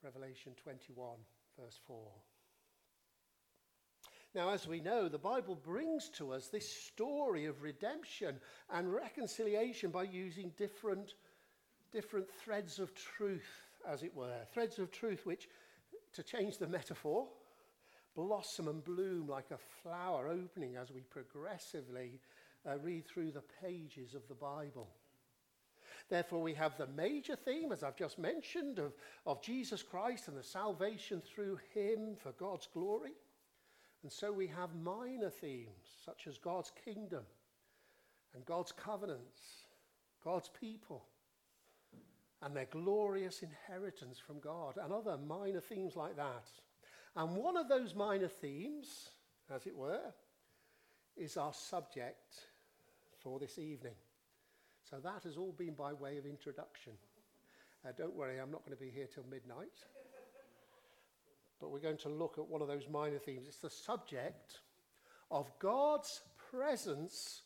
Revelation 0.02 0.52
21, 0.62 1.18
verse 1.58 1.78
4. 1.86 1.96
Now, 4.34 4.50
as 4.50 4.66
we 4.66 4.80
know, 4.80 5.08
the 5.08 5.16
Bible 5.16 5.54
brings 5.54 6.08
to 6.10 6.32
us 6.32 6.48
this 6.48 6.68
story 6.68 7.44
of 7.44 7.62
redemption 7.62 8.40
and 8.68 8.92
reconciliation 8.92 9.90
by 9.90 10.02
using 10.04 10.52
different, 10.56 11.14
different 11.92 12.28
threads 12.28 12.80
of 12.80 12.92
truth, 12.96 13.48
as 13.88 14.02
it 14.02 14.14
were. 14.14 14.40
Threads 14.52 14.80
of 14.80 14.90
truth 14.90 15.24
which, 15.24 15.48
to 16.14 16.24
change 16.24 16.58
the 16.58 16.66
metaphor, 16.66 17.28
blossom 18.16 18.66
and 18.66 18.82
bloom 18.82 19.28
like 19.28 19.52
a 19.52 19.58
flower 19.82 20.28
opening 20.28 20.74
as 20.74 20.90
we 20.90 21.02
progressively 21.02 22.20
uh, 22.68 22.76
read 22.78 23.06
through 23.06 23.30
the 23.30 23.44
pages 23.62 24.14
of 24.14 24.26
the 24.26 24.34
Bible. 24.34 24.88
Therefore, 26.08 26.42
we 26.42 26.54
have 26.54 26.76
the 26.76 26.88
major 26.88 27.36
theme, 27.36 27.70
as 27.70 27.84
I've 27.84 27.96
just 27.96 28.18
mentioned, 28.18 28.80
of, 28.80 28.94
of 29.26 29.42
Jesus 29.42 29.82
Christ 29.82 30.26
and 30.26 30.36
the 30.36 30.42
salvation 30.42 31.22
through 31.22 31.60
him 31.72 32.16
for 32.20 32.32
God's 32.32 32.68
glory. 32.72 33.12
And 34.04 34.12
so 34.12 34.30
we 34.30 34.46
have 34.48 34.74
minor 34.74 35.30
themes, 35.30 35.88
such 36.04 36.26
as 36.26 36.36
God's 36.36 36.70
kingdom 36.84 37.22
and 38.34 38.44
God's 38.44 38.70
covenants, 38.70 39.64
God's 40.22 40.50
people, 40.60 41.06
and 42.42 42.54
their 42.54 42.66
glorious 42.66 43.42
inheritance 43.42 44.18
from 44.18 44.40
God, 44.40 44.76
and 44.76 44.92
other 44.92 45.16
minor 45.16 45.60
themes 45.60 45.96
like 45.96 46.16
that. 46.16 46.50
And 47.16 47.34
one 47.34 47.56
of 47.56 47.70
those 47.70 47.94
minor 47.94 48.28
themes, 48.28 49.08
as 49.50 49.66
it 49.66 49.74
were, 49.74 50.12
is 51.16 51.38
our 51.38 51.54
subject 51.54 52.34
for 53.22 53.38
this 53.38 53.58
evening. 53.58 53.94
So 54.90 54.96
that 55.02 55.22
has 55.24 55.38
all 55.38 55.54
been 55.56 55.72
by 55.72 55.94
way 55.94 56.18
of 56.18 56.26
introduction. 56.26 56.92
Uh, 57.88 57.92
don't 57.96 58.14
worry, 58.14 58.38
I'm 58.38 58.50
not 58.50 58.66
going 58.66 58.76
to 58.76 58.84
be 58.84 58.90
here 58.90 59.06
till 59.06 59.24
midnight. 59.30 59.78
But 61.64 61.72
we're 61.72 61.78
going 61.78 61.96
to 61.96 62.10
look 62.10 62.36
at 62.36 62.46
one 62.46 62.60
of 62.60 62.68
those 62.68 62.90
minor 62.90 63.16
themes. 63.16 63.46
It's 63.48 63.56
the 63.56 63.70
subject 63.70 64.60
of 65.30 65.50
God's 65.58 66.20
presence 66.50 67.40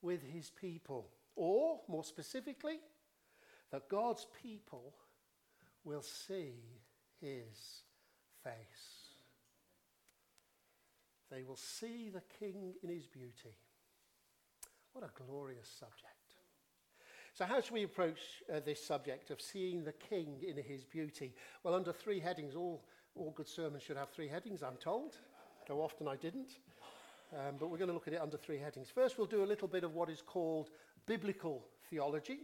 with 0.00 0.22
his 0.22 0.48
people. 0.48 1.08
Or, 1.34 1.80
more 1.88 2.04
specifically, 2.04 2.78
that 3.72 3.88
God's 3.88 4.28
people 4.40 4.94
will 5.82 6.02
see 6.02 6.52
his 7.20 7.82
face. 8.44 9.08
They 11.28 11.42
will 11.42 11.56
see 11.56 12.10
the 12.10 12.22
King 12.38 12.74
in 12.80 12.90
his 12.90 13.08
beauty. 13.08 13.56
What 14.92 15.04
a 15.04 15.24
glorious 15.26 15.68
subject. 15.68 16.14
So, 17.32 17.44
how 17.44 17.60
should 17.60 17.72
we 17.72 17.82
approach 17.82 18.20
uh, 18.48 18.60
this 18.64 18.86
subject 18.86 19.32
of 19.32 19.40
seeing 19.40 19.82
the 19.82 19.94
King 19.94 20.36
in 20.46 20.62
his 20.62 20.84
beauty? 20.84 21.34
Well, 21.64 21.74
under 21.74 21.92
three 21.92 22.20
headings, 22.20 22.54
all, 22.54 22.84
all 23.16 23.32
good 23.36 23.48
sermons 23.48 23.82
should 23.82 23.96
have 23.96 24.10
three 24.10 24.28
headings, 24.28 24.62
I'm 24.62 24.76
told, 24.76 25.16
though 25.68 25.80
often 25.80 26.08
I 26.08 26.16
didn't. 26.16 26.58
Um, 27.32 27.56
but 27.58 27.68
we're 27.68 27.78
going 27.78 27.88
to 27.88 27.94
look 27.94 28.06
at 28.08 28.14
it 28.14 28.20
under 28.20 28.36
three 28.36 28.58
headings. 28.58 28.90
First, 28.90 29.18
we'll 29.18 29.26
do 29.26 29.42
a 29.42 29.46
little 29.46 29.68
bit 29.68 29.84
of 29.84 29.94
what 29.94 30.08
is 30.08 30.22
called 30.22 30.70
biblical 31.06 31.64
theology. 31.90 32.40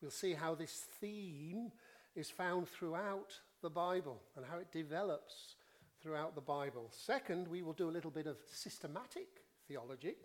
We'll 0.00 0.10
see 0.10 0.34
how 0.34 0.54
this 0.54 0.86
theme 1.00 1.70
is 2.14 2.30
found 2.30 2.68
throughout 2.68 3.32
the 3.62 3.70
Bible 3.70 4.20
and 4.36 4.44
how 4.44 4.58
it 4.58 4.70
develops 4.72 5.56
throughout 6.02 6.34
the 6.34 6.40
Bible. 6.40 6.90
Second, 6.90 7.48
we 7.48 7.62
will 7.62 7.72
do 7.72 7.88
a 7.88 7.90
little 7.90 8.10
bit 8.10 8.26
of 8.26 8.36
systematic 8.52 9.28
theology. 9.66 10.16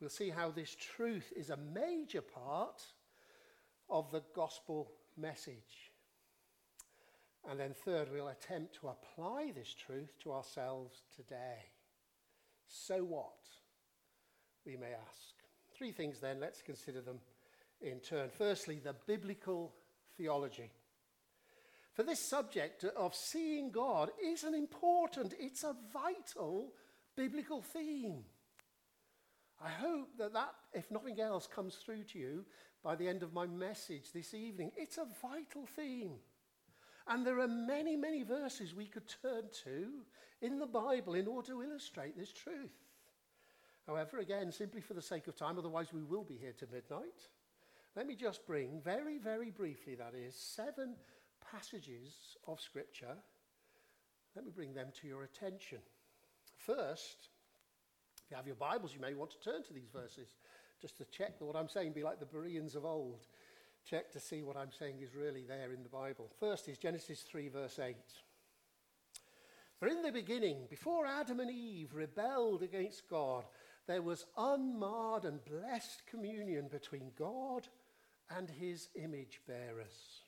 We'll 0.00 0.10
see 0.10 0.30
how 0.30 0.50
this 0.50 0.74
truth 0.74 1.32
is 1.36 1.50
a 1.50 1.56
major 1.56 2.22
part 2.22 2.82
of 3.90 4.10
the 4.10 4.22
gospel 4.34 4.90
message. 5.18 5.91
And 7.48 7.58
then, 7.58 7.74
third, 7.74 8.08
we'll 8.12 8.28
attempt 8.28 8.76
to 8.76 8.88
apply 8.88 9.52
this 9.54 9.74
truth 9.74 10.12
to 10.22 10.32
ourselves 10.32 11.02
today. 11.16 11.70
So 12.68 12.98
what? 12.98 13.34
We 14.64 14.76
may 14.76 14.92
ask. 14.92 15.34
Three 15.76 15.92
things 15.92 16.20
then, 16.20 16.38
let's 16.40 16.62
consider 16.62 17.00
them 17.00 17.18
in 17.80 17.98
turn. 17.98 18.30
Firstly, 18.30 18.80
the 18.82 18.94
biblical 19.06 19.74
theology. 20.16 20.70
For 21.94 22.04
this 22.04 22.20
subject 22.20 22.84
of 22.84 23.14
seeing 23.14 23.70
God 23.70 24.10
is 24.24 24.44
an 24.44 24.54
important, 24.54 25.34
it's 25.38 25.64
a 25.64 25.76
vital 25.92 26.72
biblical 27.16 27.60
theme. 27.60 28.24
I 29.62 29.68
hope 29.68 30.08
that 30.18 30.32
that, 30.32 30.54
if 30.72 30.90
nothing 30.90 31.20
else, 31.20 31.46
comes 31.46 31.74
through 31.74 32.04
to 32.12 32.18
you 32.18 32.44
by 32.82 32.96
the 32.96 33.08
end 33.08 33.22
of 33.22 33.34
my 33.34 33.46
message 33.46 34.12
this 34.12 34.32
evening. 34.32 34.72
It's 34.76 34.98
a 34.98 35.06
vital 35.20 35.66
theme. 35.76 36.14
And 37.08 37.26
there 37.26 37.40
are 37.40 37.48
many, 37.48 37.96
many 37.96 38.22
verses 38.22 38.74
we 38.74 38.86
could 38.86 39.08
turn 39.22 39.44
to 39.64 39.88
in 40.40 40.58
the 40.58 40.66
Bible 40.66 41.14
in 41.14 41.26
order 41.26 41.48
to 41.48 41.62
illustrate 41.62 42.16
this 42.16 42.32
truth. 42.32 42.70
However, 43.86 44.18
again, 44.18 44.52
simply 44.52 44.80
for 44.80 44.94
the 44.94 45.02
sake 45.02 45.26
of 45.26 45.36
time, 45.36 45.58
otherwise 45.58 45.92
we 45.92 46.02
will 46.02 46.24
be 46.24 46.36
here 46.36 46.54
to 46.58 46.66
midnight. 46.72 47.28
Let 47.96 48.06
me 48.06 48.14
just 48.14 48.46
bring, 48.46 48.80
very, 48.80 49.18
very 49.18 49.50
briefly, 49.50 49.94
that 49.96 50.14
is, 50.14 50.34
seven 50.34 50.94
passages 51.50 52.36
of 52.46 52.60
Scripture. 52.60 53.16
Let 54.34 54.44
me 54.44 54.52
bring 54.54 54.72
them 54.72 54.88
to 55.00 55.08
your 55.08 55.24
attention. 55.24 55.78
First, 56.56 57.28
if 58.24 58.30
you 58.30 58.36
have 58.36 58.46
your 58.46 58.56
Bibles, 58.56 58.94
you 58.94 59.00
may 59.00 59.14
want 59.14 59.30
to 59.32 59.40
turn 59.40 59.62
to 59.64 59.72
these 59.72 59.90
verses 59.92 60.28
just 60.80 60.96
to 60.98 61.04
check 61.06 61.38
that 61.38 61.44
what 61.44 61.56
I'm 61.56 61.68
saying 61.68 61.92
be 61.92 62.02
like 62.02 62.18
the 62.18 62.26
Bereans 62.26 62.74
of 62.74 62.84
old. 62.84 63.26
Check 63.88 64.12
to 64.12 64.20
see 64.20 64.42
what 64.42 64.56
I'm 64.56 64.70
saying 64.70 64.96
is 65.02 65.14
really 65.14 65.44
there 65.46 65.72
in 65.72 65.82
the 65.82 65.88
Bible. 65.88 66.30
First 66.38 66.68
is 66.68 66.78
Genesis 66.78 67.20
3, 67.22 67.48
verse 67.48 67.78
8. 67.78 67.96
For 69.78 69.88
in 69.88 70.02
the 70.02 70.12
beginning, 70.12 70.66
before 70.70 71.06
Adam 71.06 71.40
and 71.40 71.50
Eve 71.50 71.92
rebelled 71.92 72.62
against 72.62 73.08
God, 73.08 73.44
there 73.88 74.02
was 74.02 74.26
unmarred 74.36 75.24
and 75.24 75.44
blessed 75.44 76.06
communion 76.06 76.68
between 76.68 77.10
God 77.18 77.66
and 78.30 78.48
his 78.48 78.88
image 78.94 79.40
bearers. 79.46 80.22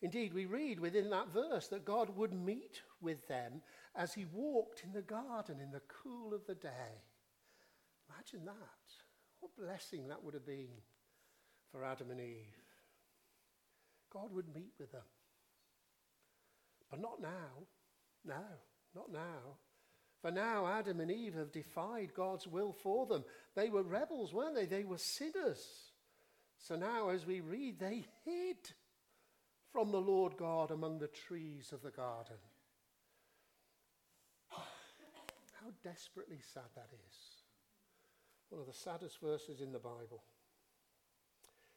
Indeed, 0.00 0.34
we 0.34 0.46
read 0.46 0.78
within 0.78 1.10
that 1.10 1.32
verse 1.32 1.68
that 1.68 1.84
God 1.84 2.16
would 2.16 2.32
meet 2.32 2.82
with 3.00 3.26
them 3.26 3.62
as 3.96 4.14
he 4.14 4.26
walked 4.32 4.84
in 4.84 4.92
the 4.92 5.02
garden 5.02 5.58
in 5.60 5.70
the 5.70 5.82
cool 5.88 6.32
of 6.34 6.46
the 6.46 6.54
day. 6.54 7.02
Imagine 8.08 8.44
that. 8.46 8.54
What 9.40 9.56
blessing 9.56 10.08
that 10.08 10.22
would 10.22 10.34
have 10.34 10.46
been 10.46 10.68
for 11.74 11.84
Adam 11.84 12.10
and 12.10 12.20
Eve. 12.20 12.62
God 14.12 14.32
would 14.32 14.54
meet 14.54 14.74
with 14.78 14.92
them. 14.92 15.02
But 16.88 17.00
not 17.00 17.20
now. 17.20 17.66
No, 18.24 18.44
not 18.94 19.10
now. 19.12 19.58
For 20.22 20.30
now, 20.30 20.66
Adam 20.66 21.00
and 21.00 21.10
Eve 21.10 21.34
have 21.34 21.50
defied 21.50 22.14
God's 22.14 22.46
will 22.46 22.72
for 22.72 23.06
them. 23.06 23.24
They 23.56 23.70
were 23.70 23.82
rebels, 23.82 24.32
weren't 24.32 24.54
they? 24.54 24.66
They 24.66 24.84
were 24.84 24.98
sinners. 24.98 25.66
So 26.58 26.76
now, 26.76 27.08
as 27.08 27.26
we 27.26 27.40
read, 27.40 27.80
they 27.80 28.04
hid 28.24 28.56
from 29.72 29.90
the 29.90 30.00
Lord 30.00 30.36
God 30.36 30.70
among 30.70 31.00
the 31.00 31.08
trees 31.08 31.72
of 31.72 31.82
the 31.82 31.90
garden. 31.90 32.36
How 34.48 35.72
desperately 35.82 36.38
sad 36.52 36.62
that 36.76 36.90
is. 36.92 37.16
One 38.50 38.60
of 38.60 38.66
the 38.68 38.72
saddest 38.72 39.20
verses 39.20 39.60
in 39.60 39.72
the 39.72 39.78
Bible. 39.78 40.22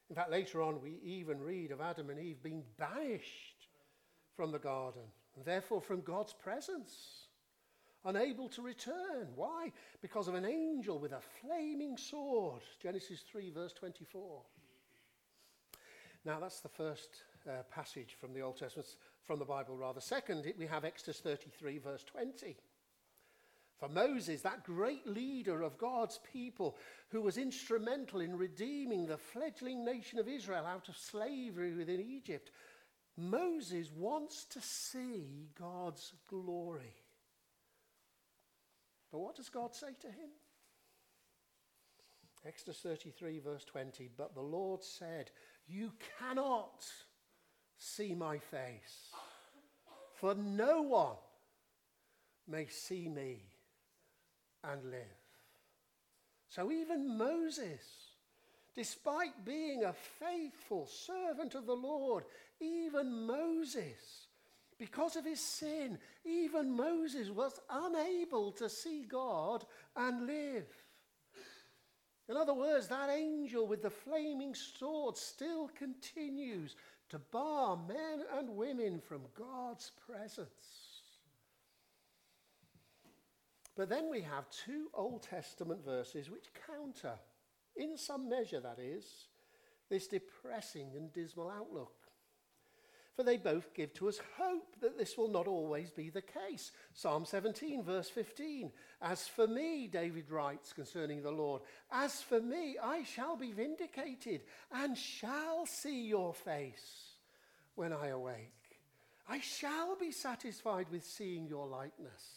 In 0.10 0.16
fact, 0.16 0.32
later 0.32 0.62
on, 0.62 0.82
we 0.82 1.00
even 1.04 1.40
read 1.40 1.72
of 1.72 1.82
Adam 1.82 2.10
and 2.10 2.20
Eve 2.20 2.42
being 2.42 2.64
banished 2.78 3.68
from 4.36 4.52
the 4.52 4.60
garden, 4.60 5.02
and 5.36 5.44
therefore 5.44 5.82
from 5.82 6.02
God's 6.02 6.34
presence 6.34 7.28
unable 8.06 8.48
to 8.50 8.62
return. 8.62 9.28
Why? 9.36 9.72
Because 10.02 10.28
of 10.28 10.36
an 10.36 10.46
angel 10.46 11.00
with 11.00 11.12
a 11.12 11.20
flaming 11.42 11.98
sword. 11.98 12.62
Genesis 12.82 13.22
3, 13.30 13.52
verse 13.52 13.74
24. 13.74 14.42
Now, 16.26 16.40
that's 16.40 16.62
the 16.62 16.70
first 16.70 17.24
uh, 17.48 17.64
passage 17.72 18.16
from 18.20 18.34
the 18.34 18.42
Old 18.42 18.58
Testament, 18.58 18.88
from 19.26 19.40
the 19.40 19.46
Bible 19.46 19.76
rather. 19.76 20.02
Second, 20.02 20.52
we 20.58 20.68
have 20.68 20.86
Exodus 20.86 21.20
33, 21.20 21.78
verse 21.80 22.04
20. 22.04 22.56
For 23.80 23.90
Moses, 23.90 24.42
that 24.42 24.64
great 24.64 25.06
leader 25.06 25.62
of 25.62 25.78
God's 25.78 26.20
people 26.34 26.78
who 27.10 27.22
was 27.22 27.38
instrumental 27.38 28.22
in 28.22 28.36
redeeming 28.36 29.06
the 29.06 29.18
fledgling 29.18 29.86
nation 29.86 30.18
of 30.18 30.28
Israel 30.28 30.66
out 30.66 30.90
of 30.90 30.98
slavery 30.98 31.74
within 31.76 32.02
Egypt, 32.02 32.50
Moses 33.16 33.92
wants 33.96 34.46
to 34.46 34.62
see 34.62 35.50
God's 35.60 36.14
glory. 36.28 36.96
But 39.12 39.20
what 39.20 39.36
does 39.36 39.50
God 39.50 39.76
say 39.76 39.94
to 40.02 40.08
him? 40.08 40.30
Exodus 42.46 42.80
33, 42.80 43.40
verse 43.40 43.66
20. 43.66 44.10
But 44.18 44.34
the 44.34 44.42
Lord 44.42 44.84
said, 44.84 45.32
You 45.68 45.92
cannot 46.20 46.84
see 47.78 48.16
my 48.16 48.40
face, 48.40 49.12
for 50.16 50.34
no 50.34 50.82
one 50.82 51.16
may 52.48 52.66
see 52.68 53.08
me 53.08 53.44
and 54.63 54.84
live. 54.91 55.02
So 56.50 56.72
even 56.72 57.17
Moses, 57.17 57.82
despite 58.76 59.46
being 59.46 59.84
a 59.84 59.93
faithful 59.93 60.88
servant 60.88 61.56
of 61.56 61.65
the 61.65 61.76
Lord, 61.76 62.24
even 62.60 63.28
Moses 63.28 64.28
because 64.78 65.15
of 65.15 65.26
his 65.26 65.39
sin, 65.39 65.98
even 66.24 66.76
Moses 66.76 67.30
was 67.30 67.60
unable 67.70 68.52
to 68.54 68.70
see 68.70 69.04
God 69.04 69.65
and 69.96 70.28
live. 70.28 70.67
In 72.30 72.38
other 72.38 72.54
words, 72.54 72.88
that 72.88 73.10
angel 73.10 73.65
with 73.65 73.82
the 73.82 73.89
flaming 73.89 74.54
sword 74.54 75.17
still 75.17 75.70
continues 75.70 76.76
to 77.10 77.20
bar 77.20 77.78
men 77.88 78.24
and 78.38 78.50
women 78.50 79.00
from 79.00 79.22
God's 79.34 79.91
presence. 80.06 80.87
But 83.78 83.90
then 83.90 84.10
we 84.10 84.22
have 84.22 84.50
two 84.50 84.90
Old 84.94 85.24
Testament 85.24 85.86
verses 85.86 86.30
which 86.30 86.48
counter, 86.68 87.13
in 87.76 87.98
some 87.98 88.28
measure 88.28 88.60
that 88.60 88.80
is, 88.80 89.06
this 89.90 90.08
depressing 90.08 90.90
and 90.96 91.13
dismal 91.13 91.50
outlook 91.50 91.94
for 93.18 93.24
they 93.24 93.38
both 93.38 93.74
give 93.74 93.96
to 93.96 94.08
us 94.08 94.20
hope 94.38 94.76
that 94.80 94.96
this 94.96 95.18
will 95.18 95.28
not 95.28 95.48
always 95.48 95.90
be 95.90 96.12
the 96.12 96.22
case. 96.22 96.72
Psalm 96.94 97.26
17, 97.26 97.84
verse 97.84 98.10
15. 98.10 98.72
As 99.02 99.28
for 99.28 99.48
me, 99.48 99.88
David 99.88 100.30
writes 100.30 100.72
concerning 100.72 101.24
the 101.24 101.32
Lord, 101.32 101.63
as 101.92 102.22
for 102.22 102.40
me, 102.40 102.78
I 102.82 103.02
shall 103.02 103.36
be 103.36 103.52
vindicated 103.52 104.44
and 104.72 104.96
shall 104.96 105.66
see 105.66 106.06
your 106.06 106.32
face 106.36 107.16
when 107.74 107.92
I 107.92 108.10
awake. 108.10 108.52
I 109.28 109.40
shall 109.40 109.96
be 109.96 110.12
satisfied 110.12 110.86
with 110.92 111.04
seeing 111.04 111.48
your 111.48 111.66
likeness. 111.66 112.37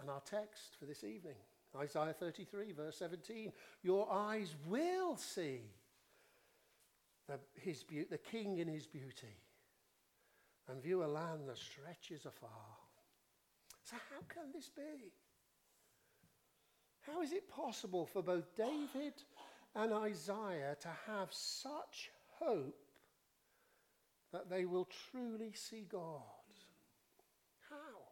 And 0.00 0.10
our 0.10 0.20
text 0.20 0.76
for 0.78 0.86
this 0.86 1.04
evening, 1.04 1.36
Isaiah 1.76 2.14
33, 2.18 2.72
verse 2.72 2.96
17. 2.98 3.52
Your 3.82 4.10
eyes 4.12 4.54
will 4.68 5.16
see 5.16 5.60
the, 7.28 7.38
his 7.60 7.82
be- 7.82 8.04
the 8.04 8.18
king 8.18 8.58
in 8.58 8.68
his 8.68 8.86
beauty 8.86 9.36
and 10.68 10.82
view 10.82 11.04
a 11.04 11.06
land 11.06 11.48
that 11.48 11.58
stretches 11.58 12.26
afar. 12.26 12.50
So, 13.82 13.96
how 14.10 14.20
can 14.28 14.50
this 14.52 14.70
be? 14.70 15.12
How 17.02 17.20
is 17.22 17.32
it 17.32 17.48
possible 17.50 18.06
for 18.06 18.22
both 18.22 18.54
David 18.56 19.14
and 19.74 19.92
Isaiah 19.92 20.76
to 20.80 20.88
have 21.06 21.28
such 21.30 22.10
hope 22.38 22.80
that 24.32 24.48
they 24.48 24.64
will 24.64 24.88
truly 25.10 25.52
see 25.54 25.86
God? 25.90 26.22
How? 27.68 28.04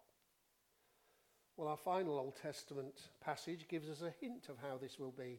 Well, 1.63 1.71
our 1.71 1.77
final 1.77 2.19
Old 2.19 2.35
Testament 2.43 3.03
passage 3.25 3.69
gives 3.69 3.89
us 3.89 4.03
a 4.03 4.13
hint 4.21 4.49
of 4.49 4.57
how 4.61 4.79
this 4.79 4.99
will 4.99 5.13
be. 5.17 5.39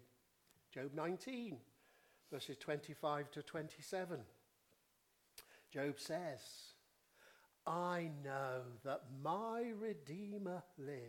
Job 0.73 0.91
19 0.95 1.57
verses 2.31 2.55
25 2.61 3.29
to 3.31 3.43
27. 3.43 4.19
Job 5.73 5.99
says, 5.99 6.39
I 7.67 8.09
know 8.23 8.61
that 8.85 9.01
my 9.21 9.73
Redeemer 9.77 10.63
lives. 10.77 11.01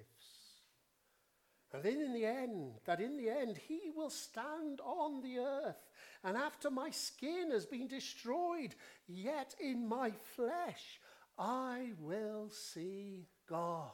And 1.73 1.85
then 1.85 2.01
in 2.01 2.13
the 2.13 2.27
end, 2.27 2.73
that 2.85 3.01
in 3.01 3.17
the 3.17 3.31
end 3.31 3.57
he 3.69 3.93
will 3.95 4.11
stand 4.11 4.81
on 4.81 5.23
the 5.23 5.39
earth. 5.39 5.93
And 6.25 6.37
after 6.37 6.73
my 6.73 6.91
skin 6.91 7.53
has 7.53 7.67
been 7.67 7.87
destroyed, 7.87 8.75
yet 9.07 9.55
in 9.61 9.87
my 9.87 10.11
flesh 10.35 10.99
I 11.39 11.93
will 12.01 12.49
see 12.51 13.29
God. 13.49 13.93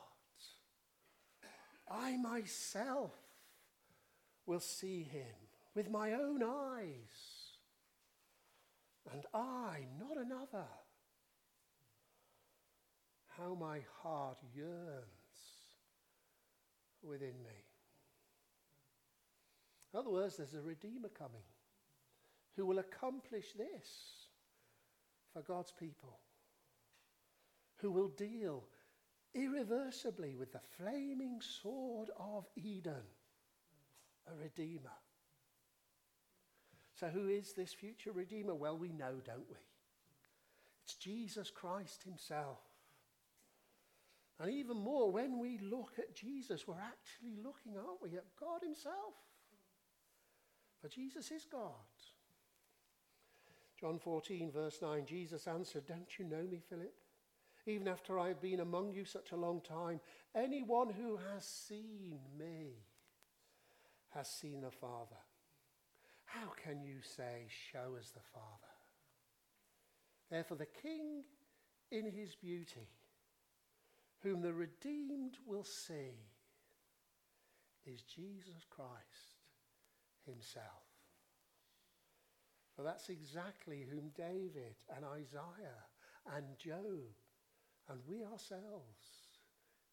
I 1.91 2.17
myself 2.17 3.13
will 4.47 4.61
see 4.61 5.03
him 5.03 5.35
with 5.75 5.91
my 5.91 6.13
own 6.13 6.43
eyes. 6.43 7.57
And 9.13 9.25
I, 9.35 9.87
not 9.99 10.17
another. 10.17 10.67
How 13.37 13.55
my 13.55 13.81
heart 14.03 14.39
yearns 14.55 15.05
within 17.03 17.43
me. 17.43 17.65
In 19.93 19.99
other 19.99 20.11
words, 20.11 20.37
there's 20.37 20.55
a 20.55 20.61
Redeemer 20.61 21.09
coming 21.09 21.43
who 22.57 22.67
will 22.67 22.79
accomplish 22.79 23.53
this 23.57 24.29
for 25.33 25.43
God's 25.43 25.73
people, 25.73 26.19
who 27.77 27.91
will 27.91 28.09
deal 28.09 28.65
irreversibly 29.35 30.35
with 30.35 30.53
the 30.53 30.61
flaming 30.79 31.41
sword 31.41 32.11
of 32.19 32.47
Eden, 32.57 33.03
a 34.27 34.35
Redeemer. 34.35 34.91
So, 36.95 37.09
who 37.09 37.29
is 37.29 37.53
this 37.53 37.73
future 37.73 38.13
Redeemer? 38.13 38.55
Well, 38.55 38.77
we 38.77 38.93
know, 38.93 39.15
don't 39.25 39.49
we? 39.49 39.57
It's 40.85 40.97
Jesus 40.97 41.51
Christ 41.51 42.03
Himself. 42.03 42.59
And 44.39 44.51
even 44.51 44.77
more, 44.77 45.11
when 45.11 45.39
we 45.39 45.59
look 45.59 45.93
at 45.99 46.15
Jesus, 46.15 46.67
we're 46.67 46.75
actually 46.75 47.37
looking, 47.43 47.77
aren't 47.77 48.03
we, 48.03 48.17
at 48.17 48.37
God 48.39 48.63
Himself. 48.63 49.15
For 50.81 50.89
Jesus 50.89 51.31
is 51.31 51.45
God. 51.45 51.71
John 53.79 53.99
14, 53.99 54.51
verse 54.51 54.79
9, 54.83 55.07
Jesus 55.07 55.47
answered, 55.47 55.87
Don't 55.87 56.19
you 56.19 56.25
know 56.25 56.43
me, 56.51 56.63
Philip? 56.69 56.95
Even 57.71 57.87
after 57.87 58.19
I 58.19 58.29
have 58.29 58.41
been 58.41 58.59
among 58.59 58.93
you 58.95 59.05
such 59.05 59.31
a 59.31 59.37
long 59.37 59.61
time, 59.61 60.01
anyone 60.35 60.91
who 60.91 61.19
has 61.33 61.45
seen 61.45 62.19
me 62.37 62.73
has 64.09 64.29
seen 64.29 64.61
the 64.61 64.73
Father. 64.73 65.23
How 66.25 66.49
can 66.65 66.83
you 66.83 66.97
say, 67.17 67.47
Show 67.73 67.97
us 67.97 68.11
the 68.11 68.27
Father? 68.35 68.75
Therefore, 70.31 70.57
the 70.57 70.67
King 70.67 71.23
in 71.93 72.11
his 72.11 72.35
beauty, 72.35 72.89
whom 74.23 74.43
the 74.43 74.53
redeemed 74.53 75.37
will 75.47 75.65
see, 75.65 76.27
is 77.87 78.03
Jesus 78.03 78.65
Christ 78.69 79.45
himself. 80.27 80.65
For 82.75 82.83
that's 82.83 83.11
exactly 83.11 83.87
whom 83.89 84.11
David 84.17 84.75
and 84.97 85.05
Isaiah 85.05 85.87
and 86.35 86.45
Job 86.59 87.15
and 87.91 88.01
we 88.07 88.25
ourselves, 88.25 89.29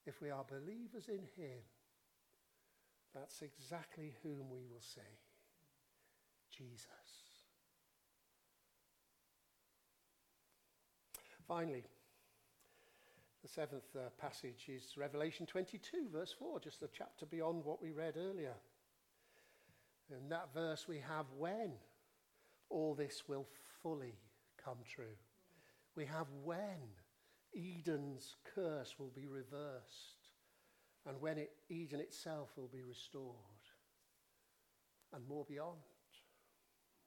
if 0.06 0.22
we 0.22 0.30
are 0.30 0.46
believers 0.48 1.10
in 1.10 1.26
him, 1.36 1.58
that's 3.14 3.42
exactly 3.42 4.14
whom 4.22 4.50
we 4.52 4.66
will 4.72 4.82
see 4.82 5.02
Jesus. 6.56 6.88
Finally, 11.48 11.84
the 13.42 13.48
seventh 13.48 13.96
uh, 13.96 14.10
passage 14.20 14.66
is 14.68 14.98
Revelation 14.98 15.46
22, 15.46 16.10
verse 16.12 16.36
4, 16.38 16.60
just 16.60 16.84
a 16.84 16.90
chapter 16.96 17.26
beyond 17.26 17.64
what 17.64 17.82
we 17.82 17.92
read 17.92 18.16
earlier. 18.18 18.54
In 20.12 20.30
that 20.30 20.50
verse, 20.54 20.88
we 20.88 21.00
have 21.00 21.26
when 21.38 21.72
all 22.70 22.94
this 22.94 23.24
will 23.28 23.48
fully 23.82 24.16
come 24.64 24.78
true. 24.86 25.16
We 25.96 26.06
have 26.06 26.28
when 26.44 26.78
Eden's 27.58 28.36
curse 28.54 28.96
will 29.00 29.12
be 29.16 29.26
reversed 29.26 30.18
and 31.08 31.20
when 31.22 31.38
it, 31.38 31.52
Eden 31.70 32.02
itself 32.02 32.50
will 32.58 32.68
be 32.68 32.84
restored 32.84 33.36
and 35.14 35.28
more 35.28 35.46
beyond. 35.46 35.78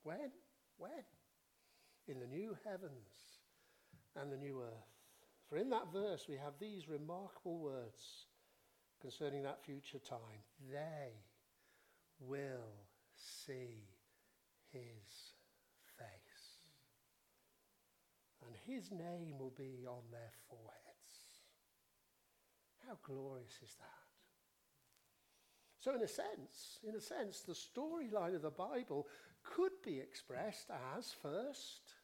When? 0.02 0.30
When? 0.78 1.04
In 2.08 2.18
the 2.18 2.26
new 2.26 2.56
heavens 2.64 3.40
and 4.16 4.32
the 4.32 4.38
new 4.38 4.62
earth. 4.62 4.90
For 5.48 5.58
in 5.58 5.68
that 5.70 5.92
verse 5.92 6.26
we 6.28 6.36
have 6.36 6.54
these 6.58 6.88
remarkable 6.88 7.58
words 7.58 8.26
concerning 9.00 9.42
that 9.42 9.64
future 9.64 9.98
time. 9.98 10.42
They 10.72 11.12
will 12.20 12.86
see 13.14 13.88
his 14.72 15.34
face. 15.98 16.08
And 18.46 18.54
his 18.70 18.90
name 18.90 19.38
will 19.38 19.54
be 19.56 19.86
on 19.86 20.02
their 20.10 20.32
foreheads. 20.48 20.80
How 22.86 22.98
glorious 23.02 23.58
is 23.62 23.74
that? 23.78 24.00
So, 25.80 25.94
in 25.94 26.02
a 26.02 26.08
sense, 26.08 26.78
in 26.86 26.94
a 26.94 27.00
sense, 27.00 27.40
the 27.40 27.54
storyline 27.54 28.34
of 28.34 28.42
the 28.42 28.50
Bible 28.50 29.08
could 29.42 29.72
be 29.82 29.98
expressed 29.98 30.70
as 30.96 31.14
first, 31.22 31.94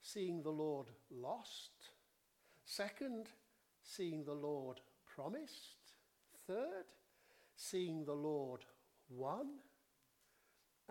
seeing 0.00 0.42
the 0.42 0.50
Lord 0.50 0.86
lost, 1.10 1.72
second, 2.64 3.26
seeing 3.82 4.24
the 4.24 4.34
Lord 4.34 4.80
promised, 5.04 5.94
third, 6.46 6.86
seeing 7.56 8.04
the 8.04 8.14
Lord 8.14 8.64
won, 9.08 9.48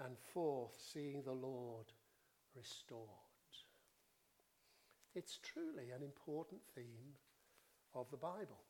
and 0.06 0.18
fourth, 0.34 0.76
seeing 0.94 1.24
the 1.24 1.32
Lord 1.32 1.86
restored. 2.56 3.31
It's 5.14 5.40
truly 5.44 5.92
an 5.96 6.04
important 6.04 6.62
theme 6.74 7.16
of 7.94 8.10
the 8.12 8.18
Bible. 8.18 8.62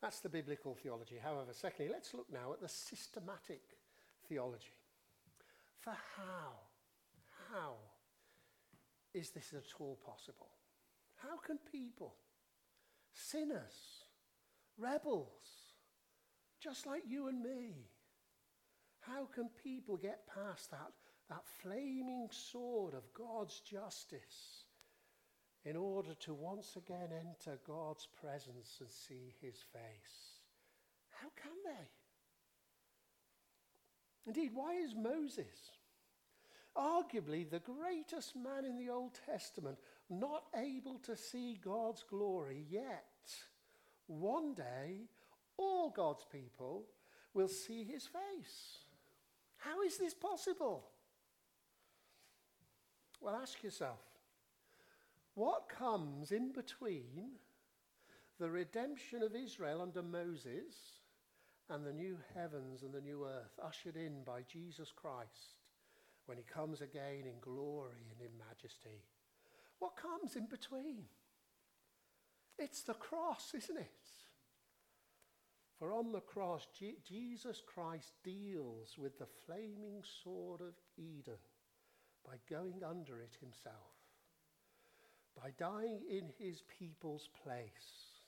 That's 0.00 0.20
the 0.20 0.28
biblical 0.28 0.74
theology. 0.74 1.18
However, 1.22 1.52
secondly, 1.52 1.92
let's 1.92 2.14
look 2.14 2.26
now 2.32 2.52
at 2.52 2.60
the 2.60 2.68
systematic 2.68 3.62
theology. 4.28 4.78
For 5.78 5.94
how, 6.16 6.52
how 7.50 7.74
is 9.14 9.30
this 9.30 9.52
at 9.54 9.80
all 9.80 9.98
possible? 10.04 10.48
How 11.16 11.36
can 11.36 11.58
people, 11.70 12.14
sinners, 13.12 14.04
rebels, 14.78 15.72
just 16.60 16.86
like 16.86 17.02
you 17.06 17.28
and 17.28 17.42
me, 17.42 17.88
how 19.00 19.26
can 19.34 19.48
people 19.62 19.96
get 19.96 20.26
past 20.26 20.70
that, 20.70 20.92
that 21.28 21.42
flaming 21.62 22.28
sword 22.30 22.94
of 22.94 23.12
God's 23.14 23.60
justice 23.60 24.61
in 25.64 25.76
order 25.76 26.14
to 26.14 26.34
once 26.34 26.76
again 26.76 27.10
enter 27.12 27.58
God's 27.66 28.08
presence 28.20 28.78
and 28.80 28.90
see 28.90 29.34
his 29.40 29.56
face? 29.72 30.40
How 31.10 31.28
can 31.40 31.52
they? 31.64 31.88
Indeed, 34.26 34.50
why 34.54 34.74
is 34.74 34.94
Moses, 34.94 35.72
arguably 36.76 37.48
the 37.48 37.60
greatest 37.60 38.34
man 38.36 38.64
in 38.64 38.76
the 38.76 38.90
Old 38.90 39.18
Testament, 39.26 39.78
not 40.08 40.44
able 40.56 40.98
to 41.00 41.16
see 41.16 41.58
God's 41.62 42.04
glory 42.08 42.64
yet? 42.68 43.04
One 44.06 44.54
day, 44.54 45.08
all 45.56 45.90
God's 45.90 46.24
people 46.30 46.84
will 47.34 47.48
see 47.48 47.84
his 47.84 48.06
face. 48.06 48.78
How 49.58 49.82
is 49.82 49.96
this 49.96 50.14
possible? 50.14 50.86
Well, 53.20 53.36
ask 53.36 53.62
yourself 53.62 54.00
what 55.34 55.68
comes 55.68 56.32
in 56.32 56.52
between 56.52 57.32
the 58.38 58.50
redemption 58.50 59.22
of 59.22 59.34
Israel 59.34 59.80
under 59.80 60.02
Moses 60.02 61.00
and 61.70 61.86
the 61.86 61.92
new 61.92 62.18
heavens 62.34 62.82
and 62.82 62.92
the 62.92 63.00
new 63.00 63.24
earth 63.24 63.58
ushered 63.62 63.96
in 63.96 64.24
by 64.24 64.42
Jesus 64.42 64.92
Christ 64.94 65.56
when 66.26 66.38
he 66.38 66.44
comes 66.44 66.80
again 66.80 67.24
in 67.24 67.40
glory 67.40 68.06
and 68.10 68.20
in 68.20 68.36
majesty? 68.38 69.04
What 69.78 69.96
comes 69.96 70.36
in 70.36 70.46
between? 70.46 71.04
It's 72.58 72.82
the 72.82 72.94
cross, 72.94 73.52
isn't 73.56 73.78
it? 73.78 73.90
For 75.78 75.92
on 75.92 76.12
the 76.12 76.20
cross, 76.20 76.68
Jesus 77.04 77.60
Christ 77.66 78.12
deals 78.22 78.96
with 78.96 79.18
the 79.18 79.26
flaming 79.46 80.02
sword 80.22 80.60
of 80.60 80.74
Eden 80.96 81.38
by 82.24 82.36
going 82.48 82.84
under 82.88 83.20
it 83.20 83.36
himself, 83.40 83.91
by 85.40 85.50
dying 85.58 86.00
in 86.08 86.30
his 86.38 86.62
people's 86.78 87.28
place, 87.42 88.20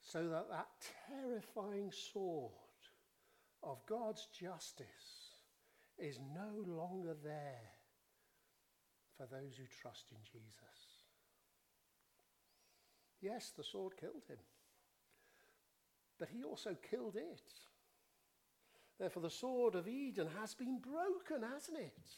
so 0.00 0.28
that 0.28 0.48
that 0.50 0.68
terrifying 1.08 1.92
sword 1.92 2.52
of 3.62 3.84
God's 3.86 4.26
justice 4.38 4.86
is 5.98 6.18
no 6.34 6.64
longer 6.66 7.14
there 7.22 7.70
for 9.16 9.26
those 9.26 9.56
who 9.56 9.64
trust 9.80 10.06
in 10.10 10.18
Jesus. 10.24 10.56
Yes, 13.20 13.52
the 13.56 13.62
sword 13.64 13.92
killed 14.00 14.24
him 14.28 14.38
but 16.20 16.28
he 16.28 16.44
also 16.44 16.76
killed 16.88 17.16
it. 17.16 17.42
Therefore, 19.00 19.22
the 19.22 19.30
sword 19.30 19.74
of 19.74 19.88
Eden 19.88 20.28
has 20.38 20.54
been 20.54 20.78
broken, 20.78 21.48
hasn't 21.50 21.78
it? 21.78 22.10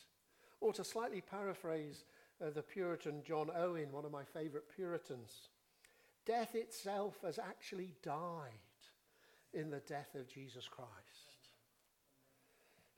Or 0.60 0.72
to 0.72 0.84
slightly 0.84 1.20
paraphrase 1.20 2.04
uh, 2.40 2.50
the 2.50 2.62
Puritan 2.62 3.22
John 3.26 3.50
Owen, 3.56 3.92
one 3.92 4.04
of 4.04 4.12
my 4.12 4.24
favorite 4.24 4.64
Puritans, 4.74 5.48
death 6.26 6.54
itself 6.54 7.16
has 7.24 7.38
actually 7.38 7.94
died 8.02 8.52
in 9.52 9.70
the 9.70 9.80
death 9.80 10.14
of 10.14 10.28
Jesus 10.28 10.68
Christ. 10.68 11.32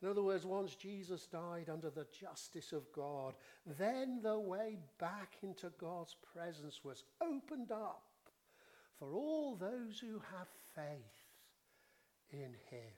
In 0.03 0.11
other 0.11 0.23
words, 0.23 0.45
once 0.45 0.75
Jesus 0.75 1.27
died 1.27 1.71
under 1.73 1.89
the 1.89 2.07
justice 2.21 2.73
of 2.73 2.93
God, 2.93 3.35
then 3.79 4.21
the 4.23 4.39
way 4.39 4.77
back 4.99 5.37
into 5.43 5.73
God's 5.79 6.15
presence 6.35 6.81
was 6.85 7.05
opened 7.23 7.73
up 7.73 8.03
for 8.99 9.15
all 9.15 9.57
those 9.57 9.99
who 9.99 10.21
have 10.37 10.49
faith 10.75 11.25
in 12.31 12.55
him. 12.71 12.93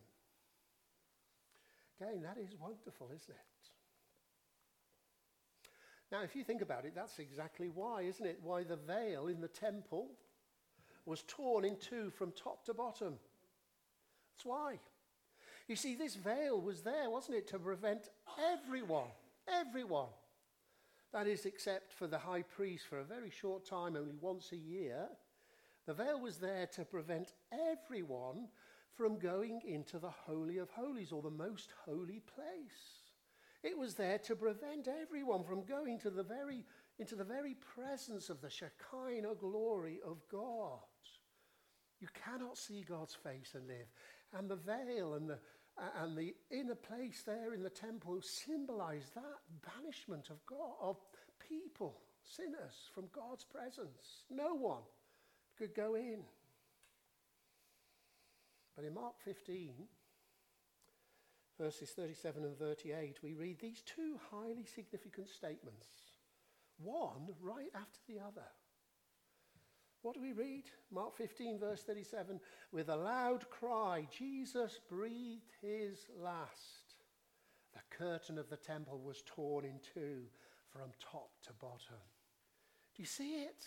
Again, 2.01 2.23
that 2.23 2.39
is 2.39 2.55
wonderful, 2.61 3.11
isn't 3.15 3.31
it? 3.31 3.56
Now, 6.13 6.23
if 6.23 6.37
you 6.37 6.45
think 6.45 6.63
about 6.63 6.85
it, 6.85 6.95
that's 6.95 7.19
exactly 7.19 7.69
why, 7.69 8.03
isn't 8.03 8.25
it? 8.25 8.39
Why 8.43 8.63
the 8.63 8.77
veil 8.77 9.27
in 9.27 9.41
the 9.41 9.49
temple 9.49 10.11
was 11.05 11.25
torn 11.27 11.65
in 11.65 11.77
two 11.77 12.11
from 12.11 12.33
top 12.33 12.65
to 12.67 12.75
bottom. 12.75 13.15
That's 14.35 14.45
why. 14.45 14.79
You 15.69 15.77
see, 15.77 15.95
this 15.95 16.15
veil 16.15 16.61
was 16.61 16.83
there, 16.83 17.11
wasn't 17.11 17.39
it, 17.39 17.49
to 17.49 17.59
prevent 17.59 18.09
everyone, 18.39 19.09
everyone, 19.49 20.09
that 21.13 21.27
is, 21.27 21.45
except 21.47 21.93
for 21.93 22.07
the 22.07 22.19
high 22.19 22.43
priest 22.43 22.87
for 22.89 22.99
a 22.99 23.05
very 23.05 23.31
short 23.31 23.65
time, 23.65 23.97
only 23.97 24.17
once 24.21 24.53
a 24.53 24.57
year, 24.57 25.09
The 25.87 25.95
veil 25.95 26.21
was 26.21 26.39
there 26.39 26.67
to 26.75 26.85
prevent 26.85 27.33
everyone 27.53 28.49
from 28.97 29.19
going 29.19 29.61
into 29.65 29.99
the 29.99 30.11
Holy 30.11 30.59
of 30.59 30.69
Holies 30.71 31.13
or 31.13 31.23
the 31.23 31.31
most 31.31 31.71
holy 31.85 32.21
place. 32.21 33.06
It 33.67 33.77
was 33.77 33.95
there 33.95 34.19
to 34.19 34.37
prevent 34.37 34.87
everyone 34.87 35.43
from 35.43 35.65
going 35.65 35.99
to 36.01 36.11
the 36.11 36.23
very, 36.23 36.65
into 37.01 37.17
the 37.17 37.25
very 37.25 37.57
presence 37.75 38.31
of 38.31 38.41
the 38.41 38.49
Shekinah 38.49 39.35
glory 39.41 39.99
of 40.07 40.19
God. 40.31 40.79
You 41.99 42.07
cannot 42.15 42.59
see 42.59 42.85
God's 42.89 43.17
face 43.17 43.55
and 43.55 43.67
live. 43.67 43.89
And 44.33 44.49
the 44.49 44.55
veil 44.55 45.15
and 45.15 45.29
the, 45.29 45.39
and 46.01 46.17
the 46.17 46.33
inner 46.53 46.77
place 46.77 47.25
there 47.27 47.55
in 47.55 47.63
the 47.65 47.71
temple 47.71 48.21
symbolized 48.23 49.17
that 49.17 49.73
banishment 49.75 50.31
of 50.31 50.47
God, 50.47 50.75
of 50.81 50.99
people, 51.41 52.03
sinners, 52.23 52.89
from 52.95 53.09
God's 53.13 53.45
presence. 53.45 54.27
No 54.31 54.55
one 54.55 54.83
could 55.59 55.75
go 55.75 55.97
in. 55.97 56.21
But 58.77 58.85
in 58.85 58.95
Mark 58.95 59.15
15, 59.25 59.73
verses 61.59 61.91
37 61.91 62.45
and 62.45 62.59
38, 62.59 63.19
we 63.23 63.35
read 63.35 63.59
these 63.61 63.83
two 63.83 64.19
highly 64.31 64.65
significant 64.65 65.29
statements, 65.29 65.87
one 66.79 67.35
right 67.41 67.71
after 67.75 67.99
the 68.09 68.19
other. 68.19 68.47
What 70.03 70.15
do 70.15 70.23
we 70.23 70.33
read? 70.33 70.65
Mark 70.93 71.17
15, 71.17 71.59
verse 71.59 71.83
37 71.83 72.39
With 72.71 72.89
a 72.89 72.97
loud 72.97 73.49
cry, 73.51 74.07
Jesus 74.17 74.79
breathed 74.89 75.53
his 75.61 76.07
last. 76.17 76.95
The 77.75 77.97
curtain 77.97 78.39
of 78.39 78.49
the 78.49 78.57
temple 78.57 79.01
was 79.05 79.23
torn 79.27 79.65
in 79.65 79.81
two 79.95 80.23
from 80.71 80.91
top 81.01 81.31
to 81.47 81.53
bottom. 81.55 82.03
Do 82.95 83.03
you 83.03 83.07
see 83.07 83.43
it? 83.43 83.65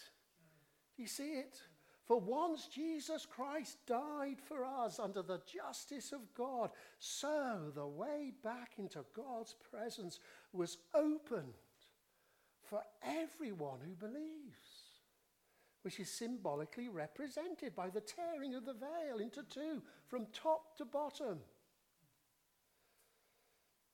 Do 0.95 1.01
you 1.01 1.07
see 1.07 1.33
it? 1.33 1.61
For 2.09 2.19
once 2.19 2.67
Jesus 2.67 3.27
Christ 3.27 3.77
died 3.85 4.37
for 4.43 4.65
us 4.65 4.97
under 4.97 5.21
the 5.21 5.41
justice 5.45 6.11
of 6.11 6.33
God, 6.33 6.71
so 6.97 7.71
the 7.75 7.85
way 7.85 8.31
back 8.43 8.71
into 8.79 9.05
God's 9.15 9.55
presence 9.69 10.19
was 10.51 10.79
opened 10.95 11.53
for 12.67 12.81
everyone 13.03 13.77
who 13.85 13.93
believes, 13.93 14.57
which 15.83 15.99
is 15.99 16.09
symbolically 16.09 16.89
represented 16.89 17.75
by 17.75 17.91
the 17.91 18.01
tearing 18.01 18.55
of 18.55 18.65
the 18.65 18.73
veil 18.73 19.19
into 19.19 19.43
two 19.43 19.83
from 20.07 20.25
top 20.33 20.75
to 20.79 20.85
bottom. 20.85 21.37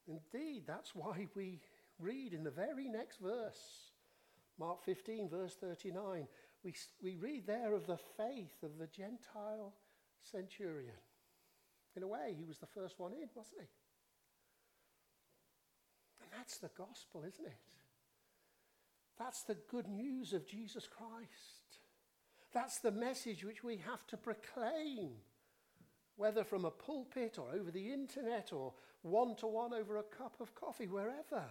Indeed, 0.08 0.64
that's 0.66 0.96
why 0.96 1.28
we 1.36 1.60
read 2.00 2.32
in 2.32 2.46
the 2.46 2.50
very 2.52 2.88
next 2.88 3.18
verse, 3.18 3.92
Mark 4.58 4.86
15, 4.86 5.28
verse 5.28 5.56
39 5.56 6.30
we, 6.66 6.74
we 7.02 7.16
read 7.16 7.46
there 7.46 7.74
of 7.76 7.86
the 7.86 8.00
faith 8.18 8.64
of 8.64 8.80
the 8.80 8.88
Gentile 8.88 9.74
centurion. 10.32 10.96
In 11.96 12.02
a 12.02 12.08
way, 12.08 12.36
he 12.36 12.44
was 12.44 12.58
the 12.58 12.66
first 12.66 13.00
one 13.00 13.14
in, 13.14 13.30
wasn't 13.36 13.62
he? 13.62 13.68
And 16.24 16.30
that's 16.38 16.58
the 16.58 16.72
gospel, 16.76 17.24
isn't 17.26 17.46
it? 17.46 17.54
That's 19.20 19.44
the 19.44 19.58
good 19.70 19.88
news 19.88 20.34
of 20.34 20.48
Jesus 20.48 20.88
Christ. 20.88 21.80
That's 22.52 22.80
the 22.80 22.92
message 22.92 23.46
which 23.46 23.64
we 23.64 23.78
have 23.78 24.06
to 24.08 24.18
proclaim, 24.18 25.12
whether 26.18 26.44
from 26.44 26.66
a 26.66 26.72
pulpit 26.72 27.38
or 27.38 27.48
over 27.54 27.70
the 27.70 27.94
internet 27.94 28.52
or 28.52 28.74
one 29.04 29.36
to 29.36 29.48
one 29.48 29.74
over 29.74 29.98
a 29.98 30.04
cup 30.04 30.36
of 30.40 30.56
coffee, 30.56 30.88
wherever. 30.88 31.44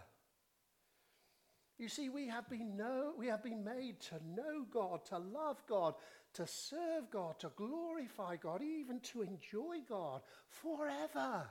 You 1.79 1.89
see, 1.89 2.09
we 2.09 2.29
have 2.29 2.49
been 2.49 2.77
know, 2.77 3.13
we 3.19 3.27
have 3.27 3.43
been 3.43 3.65
made 3.65 4.01
to 4.03 4.15
know 4.35 4.65
God, 4.73 5.05
to 5.07 5.19
love 5.19 5.61
God, 5.67 5.95
to 6.35 6.47
serve 6.47 7.11
God, 7.11 7.39
to 7.41 7.51
glorify 7.57 8.37
God, 8.37 8.63
even 8.63 9.01
to 9.01 9.23
enjoy 9.23 9.79
God 9.89 10.23
forever. 10.49 11.47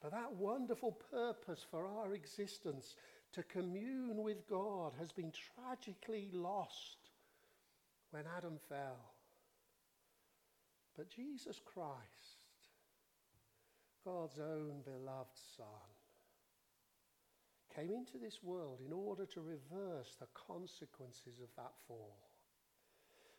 But 0.00 0.12
that 0.12 0.32
wonderful 0.32 0.92
purpose 1.10 1.64
for 1.70 1.86
our 1.86 2.14
existence 2.14 2.96
to 3.32 3.42
commune 3.42 4.22
with 4.22 4.48
God 4.48 4.92
has 4.98 5.12
been 5.12 5.32
tragically 5.54 6.30
lost 6.32 6.96
when 8.10 8.24
Adam 8.38 8.58
fell. 8.68 9.12
But 10.96 11.10
Jesus 11.10 11.60
Christ, 11.64 12.40
God's 14.04 14.38
own 14.38 14.80
beloved 14.84 15.36
Son, 15.56 15.89
came 17.74 17.92
into 17.92 18.18
this 18.18 18.42
world 18.42 18.80
in 18.84 18.92
order 18.92 19.26
to 19.26 19.40
reverse 19.40 20.16
the 20.18 20.26
consequences 20.34 21.40
of 21.42 21.48
that 21.56 21.72
fall. 21.86 22.16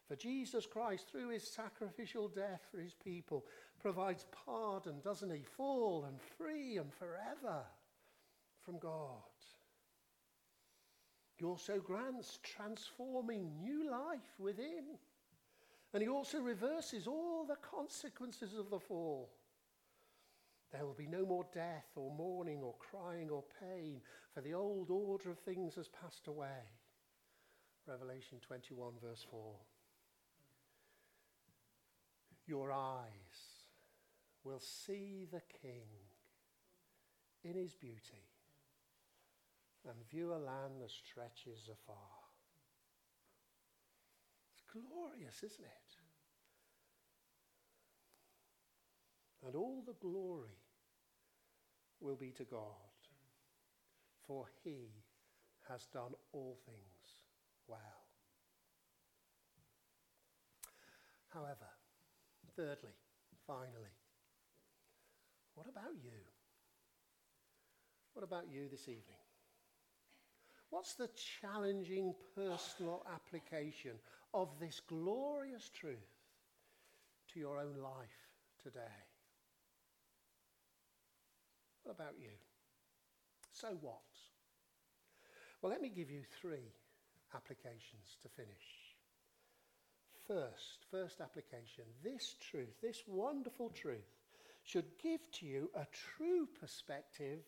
For 0.07 0.15
Jesus 0.15 0.65
Christ, 0.65 1.07
through 1.09 1.29
his 1.29 1.47
sacrificial 1.47 2.27
death 2.27 2.61
for 2.69 2.79
his 2.79 2.93
people, 2.93 3.45
provides 3.79 4.25
pardon, 4.45 4.95
doesn't 5.03 5.31
he? 5.31 5.43
Full 5.55 6.05
and 6.05 6.19
free 6.37 6.77
and 6.77 6.91
forever 6.93 7.63
from 8.65 8.77
God. 8.77 9.21
He 11.37 11.45
also 11.45 11.79
grants 11.79 12.39
transforming 12.43 13.49
new 13.63 13.89
life 13.89 14.19
within. 14.37 14.97
And 15.93 16.03
he 16.03 16.07
also 16.07 16.39
reverses 16.39 17.07
all 17.07 17.45
the 17.45 17.55
consequences 17.55 18.57
of 18.57 18.69
the 18.69 18.79
fall. 18.79 19.29
There 20.71 20.85
will 20.85 20.93
be 20.93 21.07
no 21.07 21.25
more 21.25 21.45
death 21.53 21.87
or 21.95 22.15
mourning 22.15 22.61
or 22.61 22.75
crying 22.79 23.29
or 23.29 23.43
pain, 23.59 24.01
for 24.33 24.41
the 24.41 24.53
old 24.53 24.89
order 24.89 25.29
of 25.29 25.39
things 25.39 25.75
has 25.75 25.89
passed 25.89 26.27
away. 26.27 26.69
Revelation 27.85 28.39
21, 28.39 28.93
verse 29.03 29.25
4. 29.29 29.55
Your 32.47 32.71
eyes 32.71 33.65
will 34.43 34.59
see 34.59 35.27
the 35.31 35.41
King 35.61 35.87
in 37.43 37.55
his 37.55 37.73
beauty 37.73 38.29
and 39.87 40.09
view 40.09 40.33
a 40.33 40.35
land 40.35 40.81
that 40.81 40.91
stretches 40.91 41.69
afar. 41.71 41.95
It's 44.53 44.63
glorious, 44.71 45.43
isn't 45.43 45.65
it? 45.65 45.95
And 49.45 49.55
all 49.55 49.83
the 49.85 49.95
glory 49.99 50.60
will 52.01 52.15
be 52.15 52.31
to 52.31 52.43
God 52.43 52.91
for 54.31 54.45
he 54.63 54.87
has 55.69 55.87
done 55.87 56.13
all 56.31 56.57
things 56.65 57.17
well. 57.67 57.77
However, 61.29 61.67
thirdly, 62.55 62.95
finally, 63.45 63.95
what 65.55 65.67
about 65.67 65.93
you? 66.01 66.19
What 68.13 68.23
about 68.23 68.45
you 68.49 68.67
this 68.69 68.83
evening? 68.83 69.03
What's 70.69 70.93
the 70.93 71.09
challenging 71.41 72.13
personal 72.33 73.05
application 73.13 73.91
of 74.33 74.47
this 74.59 74.81
glorious 74.87 75.69
truth 75.69 75.97
to 77.33 77.39
your 77.39 77.59
own 77.59 77.75
life 77.81 78.29
today? 78.63 79.10
What 81.83 81.95
about 81.95 82.13
you? 82.19 82.31
So 83.53 83.77
what? 83.81 84.01
Well, 85.61 85.71
let 85.71 85.81
me 85.81 85.89
give 85.89 86.09
you 86.09 86.21
three 86.41 86.73
applications 87.35 88.17
to 88.23 88.29
finish. 88.29 88.91
First, 90.27 90.85
first 90.89 91.21
application 91.21 91.83
this 92.03 92.35
truth, 92.49 92.79
this 92.81 93.03
wonderful 93.07 93.69
truth, 93.69 94.09
should 94.63 94.85
give 95.01 95.19
to 95.33 95.45
you 95.45 95.69
a 95.75 95.85
true 95.91 96.47
perspective 96.59 97.39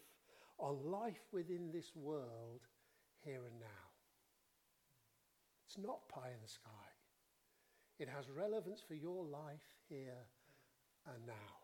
on 0.58 0.92
life 0.92 1.22
within 1.32 1.72
this 1.72 1.92
world 1.96 2.62
here 3.24 3.42
and 3.46 3.60
now. 3.60 3.84
It's 5.68 5.78
not 5.78 6.08
pie 6.10 6.32
in 6.34 6.42
the 6.42 6.48
sky. 6.48 6.70
It 8.00 8.10
has 8.10 8.30
relevance 8.30 8.82
for 8.88 8.96
your 8.96 9.24
life 9.24 9.64
here 9.88 10.28
and 11.08 11.26
now. 11.26 11.63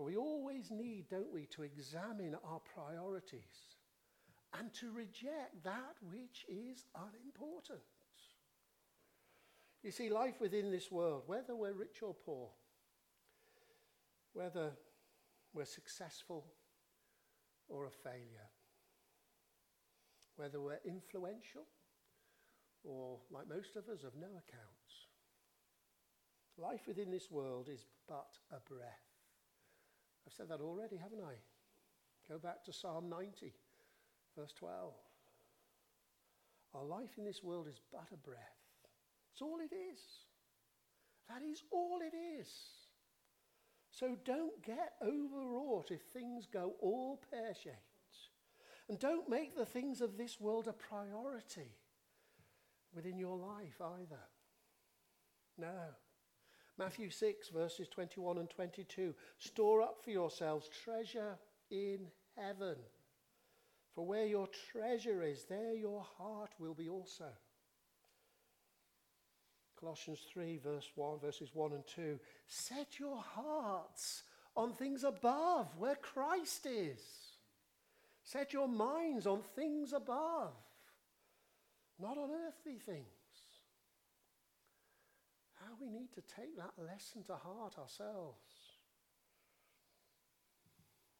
For 0.00 0.06
we 0.06 0.16
always 0.16 0.70
need, 0.70 1.10
don't 1.10 1.30
we, 1.30 1.44
to 1.54 1.62
examine 1.62 2.34
our 2.42 2.60
priorities 2.74 3.76
and 4.58 4.72
to 4.72 4.90
reject 4.92 5.62
that 5.62 5.94
which 6.00 6.46
is 6.48 6.86
unimportant. 6.94 7.82
You 9.82 9.90
see, 9.90 10.08
life 10.08 10.40
within 10.40 10.70
this 10.70 10.90
world, 10.90 11.24
whether 11.26 11.54
we're 11.54 11.74
rich 11.74 12.00
or 12.00 12.14
poor, 12.14 12.48
whether 14.32 14.70
we're 15.52 15.66
successful 15.66 16.46
or 17.68 17.84
a 17.84 17.90
failure, 17.90 18.48
whether 20.36 20.62
we're 20.62 20.80
influential 20.86 21.66
or, 22.84 23.18
like 23.30 23.50
most 23.50 23.76
of 23.76 23.86
us, 23.90 24.02
of 24.02 24.14
no 24.18 24.28
accounts, 24.28 24.94
life 26.56 26.86
within 26.86 27.10
this 27.10 27.30
world 27.30 27.68
is 27.70 27.84
but 28.08 28.38
a 28.50 28.60
breath. 28.66 29.09
I've 30.26 30.32
said 30.32 30.48
that 30.48 30.60
already, 30.60 30.96
haven't 30.96 31.20
I? 31.20 31.34
Go 32.28 32.38
back 32.38 32.64
to 32.64 32.72
Psalm 32.72 33.08
90. 33.08 33.52
Verse 34.36 34.52
12. 34.58 34.92
Our 36.74 36.84
life 36.84 37.18
in 37.18 37.24
this 37.24 37.42
world 37.42 37.66
is 37.68 37.80
but 37.90 38.06
a 38.12 38.16
breath. 38.16 38.38
That's 39.28 39.42
all 39.42 39.58
it 39.60 39.74
is. 39.74 40.00
That 41.28 41.42
is 41.42 41.62
all 41.70 42.00
it 42.00 42.16
is. 42.16 42.48
So 43.90 44.16
don't 44.24 44.62
get 44.62 44.94
overwrought 45.02 45.90
if 45.90 46.02
things 46.02 46.46
go 46.46 46.74
all 46.80 47.20
pear 47.30 47.54
shaped. 47.54 47.76
And 48.88 48.98
don't 48.98 49.28
make 49.28 49.56
the 49.56 49.66
things 49.66 50.00
of 50.00 50.16
this 50.16 50.40
world 50.40 50.68
a 50.68 50.72
priority 50.72 51.76
within 52.94 53.18
your 53.18 53.36
life 53.36 53.80
either. 53.80 54.20
No. 55.58 55.94
Matthew 56.80 57.10
6, 57.10 57.50
verses 57.50 57.88
21 57.88 58.38
and 58.38 58.48
22. 58.48 59.14
Store 59.36 59.82
up 59.82 59.98
for 60.02 60.12
yourselves 60.12 60.70
treasure 60.82 61.36
in 61.70 62.06
heaven. 62.38 62.76
For 63.94 64.06
where 64.06 64.24
your 64.24 64.48
treasure 64.72 65.22
is, 65.22 65.44
there 65.44 65.74
your 65.74 66.02
heart 66.16 66.48
will 66.58 66.72
be 66.72 66.88
also. 66.88 67.26
Colossians 69.78 70.20
3, 70.32 70.56
verse 70.56 70.90
1, 70.94 71.20
verses 71.20 71.50
1 71.52 71.72
and 71.72 71.84
2. 71.86 72.18
Set 72.46 72.98
your 72.98 73.22
hearts 73.22 74.22
on 74.56 74.72
things 74.72 75.04
above, 75.04 75.68
where 75.76 75.96
Christ 75.96 76.64
is. 76.64 77.02
Set 78.22 78.54
your 78.54 78.68
minds 78.68 79.26
on 79.26 79.42
things 79.54 79.92
above, 79.92 80.54
not 82.00 82.16
on 82.16 82.30
earthly 82.46 82.78
things. 82.78 83.19
We 85.80 85.88
need 85.88 86.12
to 86.14 86.22
take 86.22 86.56
that 86.56 86.72
lesson 86.76 87.22
to 87.24 87.34
heart 87.34 87.78
ourselves. 87.78 88.38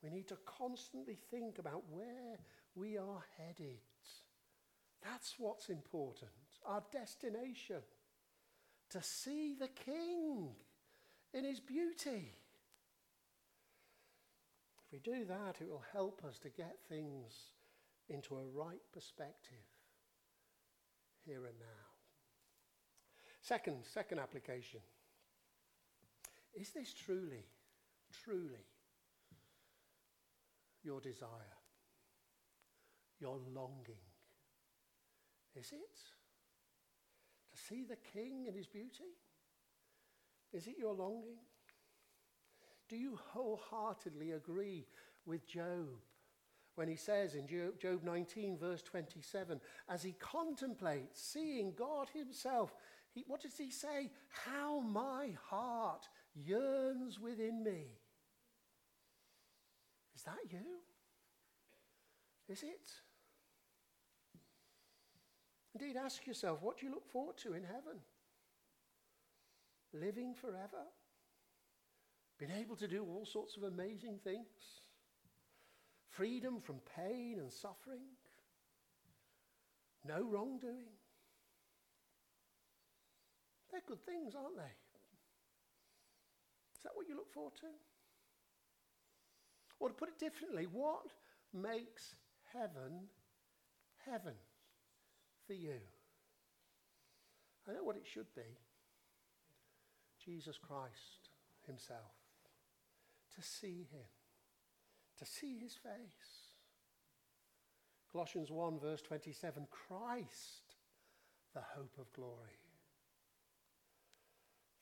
We 0.02 0.10
need 0.10 0.28
to 0.28 0.38
constantly 0.44 1.16
think 1.30 1.58
about 1.58 1.82
where 1.90 2.38
we 2.74 2.98
are 2.98 3.24
headed. 3.38 3.80
That's 5.02 5.34
what's 5.38 5.70
important, 5.70 6.30
our 6.66 6.82
destination. 6.92 7.82
To 8.90 9.02
see 9.02 9.54
the 9.58 9.68
King 9.68 10.50
in 11.32 11.44
his 11.44 11.60
beauty. 11.60 12.34
If 14.84 14.92
we 14.92 14.98
do 14.98 15.24
that, 15.26 15.56
it 15.60 15.68
will 15.70 15.84
help 15.92 16.22
us 16.28 16.38
to 16.40 16.48
get 16.50 16.76
things 16.88 17.32
into 18.08 18.36
a 18.36 18.44
right 18.44 18.82
perspective 18.92 19.64
here 21.24 21.46
and 21.46 21.58
now. 21.60 21.79
Second, 23.40 23.84
second 23.84 24.18
application. 24.18 24.80
Is 26.54 26.70
this 26.70 26.92
truly, 26.92 27.44
truly 28.24 28.66
your 30.82 31.00
desire? 31.00 31.28
Your 33.20 33.38
longing? 33.54 34.04
Is 35.54 35.72
it? 35.72 35.96
To 37.52 37.58
see 37.68 37.84
the 37.84 37.96
King 38.12 38.46
in 38.46 38.54
his 38.54 38.66
beauty? 38.66 39.16
Is 40.52 40.66
it 40.66 40.76
your 40.78 40.94
longing? 40.94 41.38
Do 42.88 42.96
you 42.96 43.18
wholeheartedly 43.32 44.32
agree 44.32 44.86
with 45.24 45.46
Job 45.46 45.86
when 46.74 46.88
he 46.88 46.96
says 46.96 47.34
in 47.34 47.46
Job 47.46 48.02
19, 48.02 48.56
verse 48.58 48.82
27, 48.82 49.60
as 49.88 50.02
he 50.02 50.12
contemplates 50.12 51.20
seeing 51.20 51.72
God 51.76 52.08
himself, 52.12 52.74
he, 53.12 53.24
what 53.26 53.40
does 53.40 53.56
he 53.56 53.70
say? 53.70 54.10
How 54.28 54.80
my 54.80 55.34
heart 55.48 56.08
yearns 56.34 57.18
within 57.18 57.62
me. 57.62 57.98
Is 60.14 60.22
that 60.22 60.38
you? 60.50 60.58
Is 62.48 62.62
it? 62.62 62.90
Indeed, 65.74 65.96
ask 65.96 66.26
yourself 66.26 66.62
what 66.62 66.78
do 66.78 66.86
you 66.86 66.92
look 66.92 67.06
forward 67.10 67.36
to 67.38 67.54
in 67.54 67.62
heaven? 67.62 68.00
Living 69.92 70.34
forever? 70.34 70.84
Being 72.38 72.52
able 72.60 72.76
to 72.76 72.88
do 72.88 73.04
all 73.04 73.26
sorts 73.26 73.56
of 73.56 73.64
amazing 73.64 74.18
things? 74.22 74.46
Freedom 76.08 76.60
from 76.60 76.80
pain 76.96 77.38
and 77.38 77.52
suffering? 77.52 78.02
No 80.06 80.22
wrongdoing? 80.22 80.99
They're 83.70 83.82
good 83.86 84.04
things, 84.04 84.34
aren't 84.34 84.56
they? 84.56 84.74
Is 86.76 86.82
that 86.84 86.92
what 86.94 87.08
you 87.08 87.16
look 87.16 87.32
forward 87.32 87.54
to? 87.60 87.66
Or 89.78 89.88
to 89.88 89.94
put 89.94 90.08
it 90.08 90.18
differently, 90.18 90.66
what 90.70 91.06
makes 91.52 92.14
heaven 92.52 93.08
heaven? 94.04 94.34
for 95.50 95.54
you? 95.54 95.80
I 97.68 97.72
know 97.72 97.82
what 97.82 97.96
it 97.96 98.06
should 98.06 98.32
be 98.36 98.56
Jesus 100.24 100.56
Christ 100.58 101.30
Himself. 101.66 102.14
To 103.34 103.42
see 103.42 103.88
Him, 103.90 104.06
to 105.18 105.24
see 105.24 105.58
His 105.58 105.74
face. 105.74 106.54
Colossians 108.12 108.50
1, 108.50 108.78
verse 108.78 109.02
27 109.02 109.66
Christ, 109.70 110.76
the 111.52 111.62
hope 111.74 111.96
of 111.98 112.12
glory. 112.12 112.60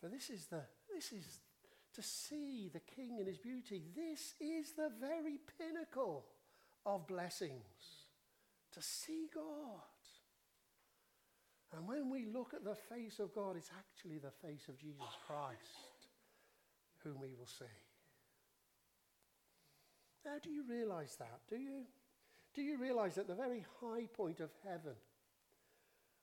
For 0.00 0.08
this 0.08 0.30
is 0.30 0.46
the, 0.46 0.62
this 0.94 1.12
is 1.12 1.40
to 1.94 2.02
see 2.02 2.70
the 2.72 2.80
King 2.80 3.18
in 3.20 3.26
his 3.26 3.38
beauty. 3.38 3.82
This 3.94 4.34
is 4.40 4.72
the 4.72 4.90
very 5.00 5.38
pinnacle 5.58 6.26
of 6.86 7.06
blessings. 7.06 7.52
To 8.72 8.82
see 8.82 9.28
God. 9.34 9.82
And 11.74 11.86
when 11.86 12.10
we 12.10 12.26
look 12.26 12.54
at 12.54 12.64
the 12.64 12.74
face 12.74 13.18
of 13.18 13.34
God, 13.34 13.56
it's 13.56 13.70
actually 13.76 14.18
the 14.18 14.30
face 14.30 14.68
of 14.68 14.78
Jesus 14.78 15.02
Christ 15.26 15.88
whom 17.02 17.20
we 17.20 17.34
will 17.38 17.46
see. 17.46 17.64
Now, 20.24 20.36
do 20.42 20.50
you 20.50 20.64
realize 20.68 21.16
that? 21.18 21.40
Do 21.48 21.56
you? 21.56 21.84
Do 22.54 22.62
you 22.62 22.78
realize 22.78 23.14
that 23.14 23.28
the 23.28 23.34
very 23.34 23.64
high 23.80 24.06
point 24.12 24.40
of 24.40 24.50
heaven 24.64 24.94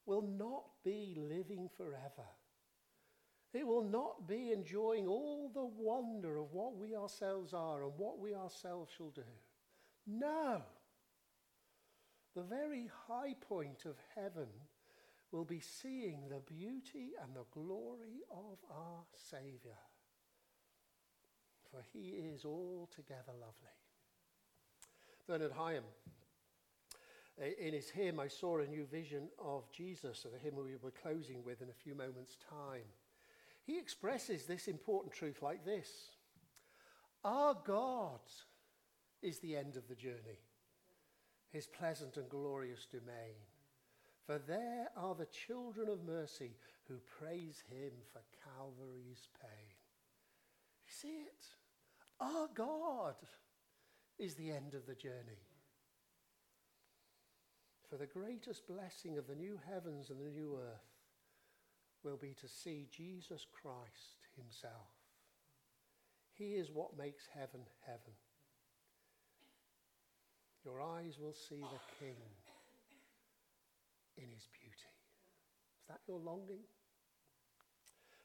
will 0.06 0.24
not 0.24 0.64
be 0.84 1.16
living 1.16 1.70
forever? 1.78 2.28
It 3.56 3.66
will 3.66 3.86
not 3.86 4.28
be 4.28 4.52
enjoying 4.52 5.08
all 5.08 5.50
the 5.54 5.64
wonder 5.64 6.38
of 6.38 6.52
what 6.52 6.76
we 6.76 6.94
ourselves 6.94 7.54
are 7.54 7.84
and 7.84 7.94
what 7.96 8.20
we 8.20 8.36
ourselves 8.36 8.92
shall 8.98 9.12
do. 9.12 9.22
No. 10.06 10.62
The 12.36 12.44
very 12.44 12.92
high 13.08 13.34
point 13.40 13.86
of 13.86 13.96
heaven 14.14 14.50
will 15.32 15.46
be 15.46 15.62
seeing 15.62 16.28
the 16.28 16.42
beauty 16.42 17.12
and 17.24 17.34
the 17.34 17.46
glory 17.52 18.24
of 18.30 18.58
our 18.70 19.04
Saviour. 19.14 19.80
For 21.72 21.82
he 21.94 22.10
is 22.10 22.44
altogether 22.44 23.32
lovely. 23.40 23.78
Bernard 25.28 25.54
Hyam, 25.54 25.84
eh, 27.42 27.52
in 27.58 27.74
his 27.74 27.90
hymn, 27.90 28.20
I 28.20 28.28
saw 28.28 28.60
a 28.60 28.68
new 28.68 28.86
vision 28.86 29.30
of 29.40 29.72
Jesus, 29.72 30.24
the 30.24 30.38
hymn 30.38 30.58
we 30.58 30.76
will 30.76 30.92
be 30.92 31.02
closing 31.02 31.42
with 31.46 31.62
in 31.62 31.70
a 31.70 31.84
few 31.84 31.96
moments' 31.96 32.36
time. 32.50 32.84
He 33.66 33.80
expresses 33.80 34.46
this 34.46 34.68
important 34.68 35.14
truth 35.14 35.42
like 35.42 35.66
this 35.66 35.90
Our 37.24 37.56
God 37.66 38.22
is 39.22 39.40
the 39.40 39.58
end 39.58 39.76
of 39.76 39.88
the 39.88 39.96
journey, 39.96 40.40
his 41.52 41.66
pleasant 41.66 42.18
and 42.18 42.30
glorious 42.30 42.86
domain. 42.86 43.36
For 44.26 44.40
there 44.40 44.88
are 44.98 45.14
the 45.14 45.28
children 45.28 45.88
of 45.88 46.04
mercy 46.04 46.56
who 46.88 46.96
praise 47.20 47.64
him 47.70 47.92
for 48.12 48.22
Calvary's 48.44 49.28
pain. 49.40 49.76
You 50.86 50.92
see 50.92 51.26
it? 51.28 51.46
Our 52.20 52.48
God 52.56 53.16
is 54.18 54.34
the 54.36 54.52
end 54.52 54.74
of 54.74 54.88
the 54.88 54.96
journey. 54.96 55.46
For 57.90 57.98
the 57.98 58.08
greatest 58.08 58.68
blessing 58.68 59.18
of 59.18 59.28
the 59.28 59.36
new 59.36 59.60
heavens 59.70 60.10
and 60.10 60.20
the 60.20 60.32
new 60.32 60.58
earth 60.60 60.95
will 62.06 62.18
be 62.18 62.36
to 62.40 62.48
see 62.48 62.88
Jesus 62.96 63.48
Christ 63.52 64.30
himself. 64.38 64.94
He 66.34 66.54
is 66.54 66.70
what 66.72 66.98
makes 66.98 67.24
heaven 67.34 67.62
heaven. 67.86 68.14
Your 70.64 70.82
eyes 70.82 71.18
will 71.20 71.34
see 71.34 71.60
the 71.60 72.06
King 72.06 72.16
in 74.18 74.30
his 74.32 74.48
beauty. 74.54 74.92
Is 75.82 75.88
that 75.90 76.00
your 76.08 76.20
longing? 76.20 76.64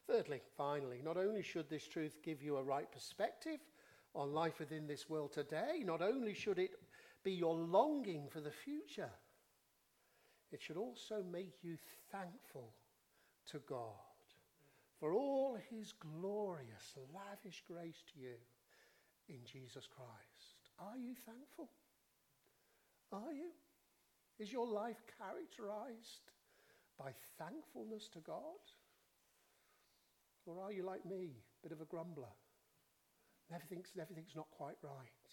Thirdly, 0.06 0.40
finally, 0.56 1.00
not 1.04 1.16
only 1.16 1.42
should 1.42 1.68
this 1.68 1.86
truth 1.86 2.18
give 2.22 2.42
you 2.42 2.56
a 2.56 2.62
right 2.62 2.90
perspective 2.90 3.60
on 4.14 4.32
life 4.32 4.58
within 4.58 4.86
this 4.86 5.08
world 5.08 5.32
today, 5.32 5.82
not 5.84 6.02
only 6.02 6.34
should 6.34 6.58
it 6.58 6.72
be 7.22 7.32
your 7.32 7.54
longing 7.54 8.28
for 8.30 8.40
the 8.40 8.50
future, 8.50 9.10
it 10.50 10.60
should 10.60 10.76
also 10.76 11.22
make 11.30 11.62
you 11.62 11.76
thankful 12.10 12.72
to 13.52 13.58
God 13.68 13.94
for 14.98 15.12
all 15.12 15.58
his 15.70 15.92
glorious, 15.92 16.96
lavish 17.14 17.62
grace 17.66 18.02
to 18.12 18.20
you 18.20 18.36
in 19.28 19.38
Jesus 19.44 19.86
Christ. 19.86 20.70
Are 20.78 20.98
you 20.98 21.14
thankful? 21.26 21.70
Are 23.12 23.32
you? 23.32 23.50
Is 24.38 24.52
your 24.52 24.66
life 24.66 25.02
characterized 25.18 26.32
by 26.98 27.12
thankfulness 27.38 28.08
to 28.08 28.20
God? 28.20 28.60
Or 30.46 30.62
are 30.62 30.72
you 30.72 30.84
like 30.84 31.04
me, 31.04 31.36
a 31.62 31.68
bit 31.68 31.72
of 31.72 31.80
a 31.80 31.84
grumbler? 31.86 32.32
Everything's, 33.54 33.88
everything's 34.00 34.36
not 34.36 34.50
quite 34.50 34.76
right. 34.82 35.28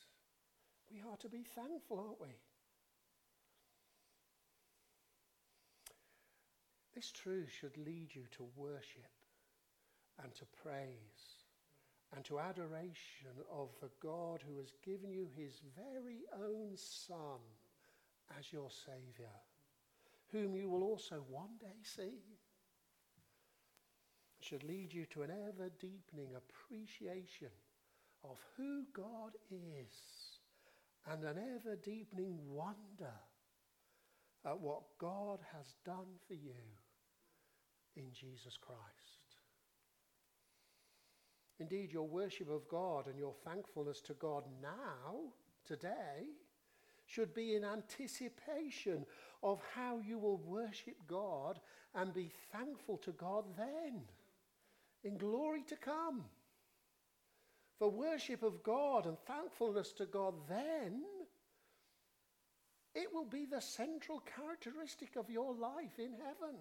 We 0.91 1.01
are 1.01 1.17
to 1.17 1.29
be 1.29 1.43
thankful, 1.55 1.99
aren't 1.99 2.21
we? 2.21 2.35
This 6.97 7.11
truth 7.11 7.51
should 7.51 7.77
lead 7.77 8.07
you 8.15 8.23
to 8.37 8.49
worship 8.55 9.11
and 10.23 10.33
to 10.33 10.45
praise 10.63 11.45
and 12.15 12.25
to 12.25 12.39
adoration 12.39 13.37
of 13.51 13.69
the 13.79 13.91
God 14.01 14.41
who 14.41 14.57
has 14.57 14.73
given 14.83 15.11
you 15.11 15.27
his 15.37 15.61
very 15.77 16.21
own 16.33 16.75
Son 16.75 17.37
as 18.39 18.51
your 18.51 18.71
Saviour, 18.71 19.29
whom 20.31 20.55
you 20.55 20.71
will 20.71 20.81
also 20.81 21.23
one 21.29 21.55
day 21.59 21.77
see. 21.83 22.17
It 24.39 24.43
should 24.43 24.63
lead 24.63 24.91
you 24.91 25.05
to 25.11 25.21
an 25.21 25.29
ever 25.29 25.69
deepening 25.79 26.31
appreciation 26.35 27.51
of 28.23 28.39
who 28.57 28.85
God 28.91 29.33
is 29.51 29.93
and 31.11 31.23
an 31.23 31.37
ever 31.37 31.75
deepening 31.75 32.39
wonder 32.47 33.13
at 34.43 34.59
what 34.59 34.81
God 34.97 35.41
has 35.53 35.75
done 35.85 36.17
for 36.27 36.33
you 36.33 36.55
in 37.97 38.11
Jesus 38.13 38.57
Christ. 38.57 38.77
Indeed, 41.59 41.91
your 41.91 42.07
worship 42.07 42.49
of 42.49 42.67
God 42.67 43.07
and 43.07 43.17
your 43.17 43.33
thankfulness 43.43 43.99
to 44.01 44.13
God 44.13 44.43
now, 44.61 45.15
today, 45.65 46.29
should 47.07 47.33
be 47.33 47.55
in 47.55 47.63
anticipation 47.63 49.05
of 49.41 49.61
how 49.73 49.99
you 50.05 50.19
will 50.19 50.37
worship 50.37 50.95
God 51.07 51.59
and 51.95 52.13
be 52.13 52.31
thankful 52.51 52.97
to 52.97 53.11
God 53.13 53.45
then, 53.57 54.01
in 55.03 55.17
glory 55.17 55.63
to 55.67 55.75
come. 55.75 56.25
For 57.79 57.89
worship 57.89 58.43
of 58.43 58.61
God 58.63 59.05
and 59.05 59.17
thankfulness 59.19 59.93
to 59.93 60.05
God 60.05 60.33
then, 60.47 61.03
it 62.93 63.13
will 63.13 63.25
be 63.25 63.45
the 63.45 63.61
central 63.61 64.21
characteristic 64.35 65.15
of 65.15 65.29
your 65.29 65.53
life 65.53 65.99
in 65.99 66.13
heaven. 66.13 66.55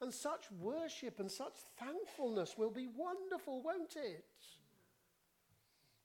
And 0.00 0.12
such 0.12 0.50
worship 0.58 1.20
and 1.20 1.30
such 1.30 1.54
thankfulness 1.78 2.56
will 2.56 2.70
be 2.70 2.88
wonderful, 2.96 3.62
won't 3.62 3.96
it? 3.96 4.24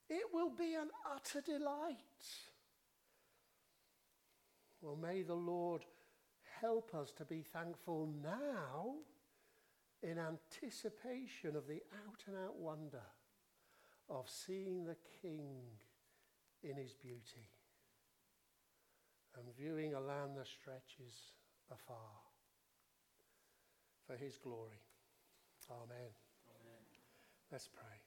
It 0.09 0.25
will 0.33 0.49
be 0.49 0.73
an 0.75 0.89
utter 1.13 1.41
delight. 1.41 1.95
Well, 4.81 4.97
may 4.97 5.23
the 5.23 5.33
Lord 5.35 5.85
help 6.61 6.93
us 6.93 7.11
to 7.17 7.25
be 7.25 7.41
thankful 7.41 8.09
now 8.21 8.95
in 10.03 10.19
anticipation 10.19 11.55
of 11.55 11.67
the 11.67 11.81
out 12.05 12.23
and 12.27 12.35
out 12.35 12.55
wonder 12.57 13.01
of 14.09 14.29
seeing 14.29 14.83
the 14.83 14.97
King 15.21 15.61
in 16.63 16.75
his 16.77 16.93
beauty 16.93 17.49
and 19.37 19.55
viewing 19.57 19.93
a 19.93 19.99
land 19.99 20.37
that 20.37 20.47
stretches 20.47 21.33
afar 21.71 22.24
for 24.07 24.15
his 24.15 24.37
glory. 24.37 24.79
Amen. 25.69 26.13
Amen. 26.47 26.83
Let's 27.51 27.67
pray. 27.67 28.04